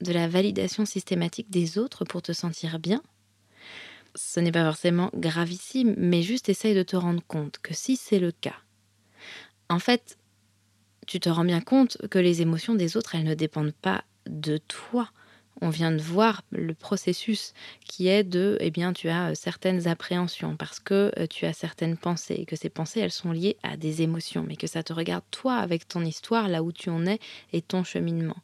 de 0.00 0.12
la 0.12 0.28
validation 0.28 0.84
systématique 0.84 1.50
des 1.50 1.78
autres 1.78 2.04
pour 2.04 2.22
te 2.22 2.32
sentir 2.32 2.78
bien? 2.78 3.02
Ce 4.14 4.40
n'est 4.40 4.52
pas 4.52 4.64
forcément 4.64 5.10
gravissime, 5.14 5.94
mais 5.96 6.22
juste 6.22 6.48
essaye 6.48 6.74
de 6.74 6.82
te 6.82 6.96
rendre 6.96 7.22
compte 7.26 7.58
que 7.58 7.74
si 7.74 7.96
c'est 7.96 8.18
le 8.18 8.32
cas, 8.32 8.56
en 9.68 9.78
fait, 9.78 10.18
tu 11.06 11.20
te 11.20 11.28
rends 11.28 11.44
bien 11.44 11.60
compte 11.60 11.96
que 12.08 12.18
les 12.18 12.42
émotions 12.42 12.74
des 12.74 12.96
autres, 12.96 13.14
elles 13.14 13.24
ne 13.24 13.34
dépendent 13.34 13.72
pas 13.72 14.04
de 14.28 14.58
toi 14.58 15.10
on 15.60 15.70
vient 15.70 15.90
de 15.90 16.00
voir 16.00 16.42
le 16.50 16.74
processus 16.74 17.52
qui 17.84 18.08
est 18.08 18.24
de, 18.24 18.56
eh 18.60 18.70
bien, 18.70 18.92
tu 18.92 19.08
as 19.08 19.30
euh, 19.30 19.34
certaines 19.34 19.88
appréhensions 19.88 20.56
parce 20.56 20.80
que 20.80 21.12
euh, 21.18 21.26
tu 21.26 21.46
as 21.46 21.52
certaines 21.52 21.96
pensées, 21.96 22.44
que 22.46 22.56
ces 22.56 22.68
pensées, 22.68 23.00
elles 23.00 23.10
sont 23.10 23.32
liées 23.32 23.56
à 23.62 23.76
des 23.76 24.02
émotions, 24.02 24.44
mais 24.46 24.56
que 24.56 24.66
ça 24.66 24.82
te 24.82 24.92
regarde 24.92 25.24
toi 25.30 25.56
avec 25.56 25.88
ton 25.88 26.04
histoire, 26.04 26.48
là 26.48 26.62
où 26.62 26.72
tu 26.72 26.90
en 26.90 27.06
es 27.06 27.18
et 27.52 27.62
ton 27.62 27.84
cheminement. 27.84 28.36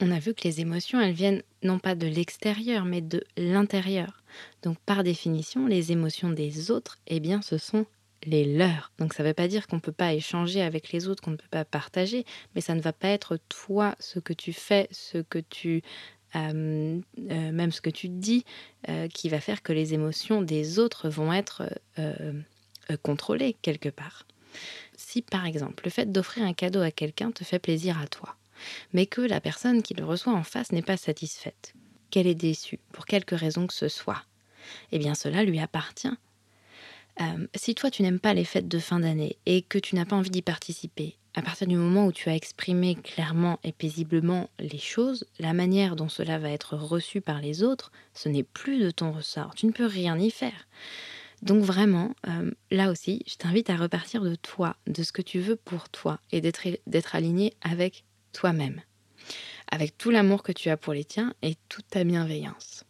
On 0.00 0.10
a 0.10 0.18
vu 0.18 0.32
que 0.32 0.44
les 0.44 0.60
émotions, 0.60 1.00
elles 1.00 1.12
viennent 1.12 1.42
non 1.62 1.78
pas 1.78 1.94
de 1.94 2.06
l'extérieur, 2.06 2.84
mais 2.84 3.02
de 3.02 3.22
l'intérieur. 3.36 4.22
Donc, 4.62 4.78
par 4.86 5.02
définition, 5.02 5.66
les 5.66 5.92
émotions 5.92 6.30
des 6.30 6.70
autres, 6.70 6.98
eh 7.06 7.20
bien, 7.20 7.42
ce 7.42 7.58
sont 7.58 7.84
les 8.24 8.44
leurs. 8.44 8.92
Donc 8.98 9.14
ça 9.14 9.22
ne 9.22 9.28
veut 9.28 9.34
pas 9.34 9.48
dire 9.48 9.66
qu'on 9.66 9.76
ne 9.76 9.80
peut 9.80 9.92
pas 9.92 10.12
échanger 10.12 10.62
avec 10.62 10.92
les 10.92 11.08
autres, 11.08 11.22
qu'on 11.22 11.32
ne 11.32 11.36
peut 11.36 11.48
pas 11.50 11.64
partager, 11.64 12.24
mais 12.54 12.60
ça 12.60 12.74
ne 12.74 12.80
va 12.80 12.92
pas 12.92 13.08
être 13.08 13.38
toi, 13.48 13.94
ce 13.98 14.18
que 14.18 14.32
tu 14.32 14.52
fais, 14.52 14.88
ce 14.90 15.18
que 15.18 15.38
tu 15.38 15.82
euh, 16.36 17.00
euh, 17.18 17.52
même 17.52 17.72
ce 17.72 17.80
que 17.80 17.90
tu 17.90 18.08
dis, 18.08 18.44
euh, 18.88 19.08
qui 19.08 19.28
va 19.28 19.40
faire 19.40 19.62
que 19.62 19.72
les 19.72 19.94
émotions 19.94 20.42
des 20.42 20.78
autres 20.78 21.08
vont 21.08 21.32
être 21.32 21.68
contrôlées 23.02 23.56
quelque 23.62 23.88
part. 23.88 24.26
Si 24.96 25.22
par 25.22 25.46
exemple 25.46 25.84
le 25.84 25.90
fait 25.90 26.10
d'offrir 26.10 26.44
un 26.44 26.54
cadeau 26.54 26.80
à 26.80 26.90
quelqu'un 26.90 27.30
te 27.30 27.44
fait 27.44 27.58
plaisir 27.58 28.00
à 28.00 28.06
toi, 28.06 28.36
mais 28.92 29.06
que 29.06 29.20
la 29.20 29.40
personne 29.40 29.82
qui 29.82 29.94
le 29.94 30.04
reçoit 30.04 30.32
en 30.32 30.42
face 30.42 30.72
n'est 30.72 30.82
pas 30.82 30.96
satisfaite, 30.96 31.74
qu'elle 32.10 32.26
est 32.26 32.34
déçue, 32.34 32.80
pour 32.92 33.06
quelque 33.06 33.34
raison 33.34 33.66
que 33.66 33.74
ce 33.74 33.88
soit, 33.88 34.24
eh 34.92 34.98
bien 34.98 35.14
cela 35.14 35.44
lui 35.44 35.60
appartient. 35.60 36.16
Si 37.54 37.74
toi 37.74 37.90
tu 37.90 38.02
n'aimes 38.02 38.20
pas 38.20 38.34
les 38.34 38.44
fêtes 38.44 38.68
de 38.68 38.78
fin 38.78 39.00
d'année 39.00 39.36
et 39.46 39.62
que 39.62 39.78
tu 39.78 39.94
n'as 39.94 40.04
pas 40.04 40.16
envie 40.16 40.30
d'y 40.30 40.42
participer, 40.42 41.16
à 41.34 41.42
partir 41.42 41.66
du 41.66 41.76
moment 41.76 42.06
où 42.06 42.12
tu 42.12 42.28
as 42.28 42.34
exprimé 42.34 42.96
clairement 42.96 43.60
et 43.62 43.72
paisiblement 43.72 44.50
les 44.58 44.78
choses, 44.78 45.26
la 45.38 45.52
manière 45.52 45.94
dont 45.94 46.08
cela 46.08 46.38
va 46.38 46.50
être 46.50 46.76
reçu 46.76 47.20
par 47.20 47.40
les 47.40 47.62
autres, 47.62 47.92
ce 48.14 48.28
n'est 48.28 48.42
plus 48.42 48.80
de 48.80 48.90
ton 48.90 49.12
ressort. 49.12 49.54
Tu 49.54 49.66
ne 49.66 49.72
peux 49.72 49.86
rien 49.86 50.18
y 50.18 50.30
faire. 50.30 50.66
Donc 51.42 51.62
vraiment, 51.62 52.14
euh, 52.28 52.50
là 52.70 52.90
aussi, 52.90 53.22
je 53.26 53.36
t'invite 53.36 53.70
à 53.70 53.76
repartir 53.76 54.22
de 54.22 54.34
toi, 54.34 54.76
de 54.86 55.02
ce 55.02 55.12
que 55.12 55.22
tu 55.22 55.38
veux 55.38 55.56
pour 55.56 55.88
toi 55.88 56.20
et 56.32 56.40
d'être 56.40 57.14
aligné 57.14 57.54
avec 57.62 58.04
toi-même, 58.32 58.82
avec 59.70 59.96
tout 59.96 60.10
l'amour 60.10 60.42
que 60.42 60.52
tu 60.52 60.68
as 60.68 60.76
pour 60.76 60.92
les 60.92 61.04
tiens 61.04 61.32
et 61.42 61.56
toute 61.68 61.88
ta 61.88 62.04
bienveillance. 62.04 62.84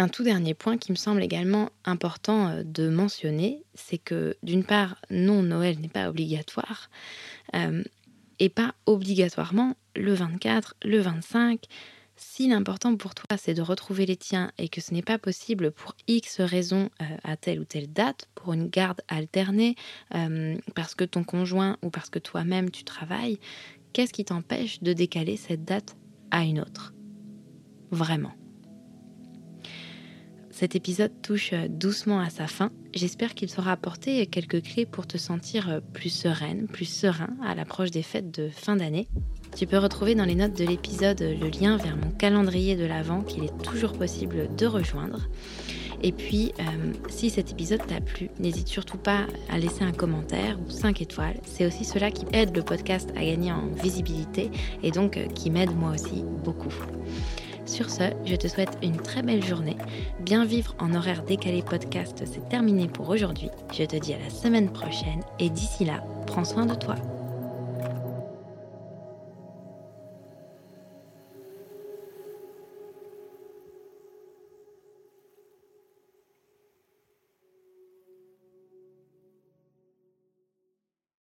Un 0.00 0.06
tout 0.06 0.22
dernier 0.22 0.54
point 0.54 0.78
qui 0.78 0.92
me 0.92 0.96
semble 0.96 1.24
également 1.24 1.70
important 1.84 2.48
euh, 2.48 2.62
de 2.62 2.88
mentionner, 2.88 3.64
c'est 3.74 3.98
que 3.98 4.36
d'une 4.44 4.62
part, 4.62 4.96
non, 5.10 5.42
Noël 5.42 5.80
n'est 5.80 5.88
pas 5.88 6.08
obligatoire, 6.08 6.88
euh, 7.56 7.82
et 8.38 8.48
pas 8.48 8.76
obligatoirement 8.86 9.74
le 9.96 10.14
24, 10.14 10.76
le 10.84 11.00
25. 11.00 11.64
Si 12.14 12.48
l'important 12.48 12.96
pour 12.96 13.16
toi, 13.16 13.36
c'est 13.36 13.54
de 13.54 13.62
retrouver 13.62 14.06
les 14.06 14.16
tiens 14.16 14.52
et 14.56 14.68
que 14.68 14.80
ce 14.80 14.94
n'est 14.94 15.02
pas 15.02 15.18
possible 15.18 15.72
pour 15.72 15.96
X 16.06 16.40
raisons 16.40 16.90
euh, 17.02 17.04
à 17.24 17.36
telle 17.36 17.58
ou 17.58 17.64
telle 17.64 17.92
date, 17.92 18.28
pour 18.36 18.52
une 18.52 18.68
garde 18.68 19.00
alternée, 19.08 19.74
parce 20.76 20.94
que 20.94 21.04
ton 21.04 21.24
conjoint 21.24 21.76
ou 21.82 21.90
parce 21.90 22.10
que 22.10 22.20
toi-même 22.20 22.70
tu 22.70 22.84
travailles, 22.84 23.40
qu'est-ce 23.92 24.12
qui 24.12 24.24
t'empêche 24.24 24.80
de 24.80 24.92
décaler 24.92 25.36
cette 25.36 25.64
date 25.64 25.96
à 26.30 26.44
une 26.44 26.60
autre? 26.60 26.92
Vraiment. 27.90 28.32
Cet 30.58 30.74
épisode 30.74 31.12
touche 31.22 31.52
euh, 31.52 31.68
doucement 31.68 32.18
à 32.18 32.30
sa 32.30 32.48
fin. 32.48 32.72
J'espère 32.92 33.36
qu'il 33.36 33.48
t'aura 33.48 33.70
apporté 33.70 34.26
quelques 34.26 34.60
clés 34.60 34.86
pour 34.86 35.06
te 35.06 35.16
sentir 35.16 35.70
euh, 35.70 35.78
plus 35.92 36.08
sereine, 36.08 36.66
plus 36.66 36.84
serein 36.84 37.28
à 37.44 37.54
l'approche 37.54 37.92
des 37.92 38.02
fêtes 38.02 38.36
de 38.36 38.48
fin 38.48 38.74
d'année. 38.74 39.06
Tu 39.56 39.68
peux 39.68 39.78
retrouver 39.78 40.16
dans 40.16 40.24
les 40.24 40.34
notes 40.34 40.58
de 40.58 40.64
l'épisode 40.64 41.20
le 41.20 41.48
lien 41.48 41.76
vers 41.76 41.96
mon 41.96 42.10
calendrier 42.10 42.74
de 42.74 42.84
l'Avent 42.84 43.22
qu'il 43.22 43.44
est 43.44 43.56
toujours 43.62 43.92
possible 43.92 44.48
de 44.56 44.66
rejoindre. 44.66 45.28
Et 46.02 46.10
puis, 46.10 46.52
euh, 46.58 46.92
si 47.08 47.30
cet 47.30 47.52
épisode 47.52 47.86
t'a 47.86 48.00
plu, 48.00 48.28
n'hésite 48.40 48.66
surtout 48.66 48.98
pas 48.98 49.28
à 49.48 49.60
laisser 49.60 49.84
un 49.84 49.92
commentaire 49.92 50.58
ou 50.66 50.70
5 50.70 51.00
étoiles. 51.00 51.38
C'est 51.44 51.66
aussi 51.66 51.84
cela 51.84 52.10
qui 52.10 52.26
aide 52.32 52.56
le 52.56 52.64
podcast 52.64 53.10
à 53.14 53.24
gagner 53.24 53.52
en 53.52 53.68
visibilité 53.80 54.50
et 54.82 54.90
donc 54.90 55.20
qui 55.36 55.50
m'aide 55.50 55.76
moi 55.76 55.92
aussi 55.92 56.24
beaucoup. 56.42 56.74
Sur 57.68 57.90
ce, 57.90 58.04
je 58.24 58.34
te 58.34 58.48
souhaite 58.48 58.78
une 58.82 58.96
très 58.96 59.20
belle 59.20 59.44
journée. 59.44 59.76
Bien 60.20 60.46
vivre 60.46 60.74
en 60.78 60.94
horaire 60.94 61.22
décalé 61.22 61.62
podcast, 61.62 62.22
c'est 62.24 62.48
terminé 62.48 62.88
pour 62.88 63.10
aujourd'hui. 63.10 63.50
Je 63.74 63.84
te 63.84 63.96
dis 63.96 64.14
à 64.14 64.18
la 64.18 64.30
semaine 64.30 64.72
prochaine 64.72 65.20
et 65.38 65.50
d'ici 65.50 65.84
là, 65.84 66.02
prends 66.26 66.46
soin 66.46 66.64
de 66.64 66.74
toi. 66.74 66.94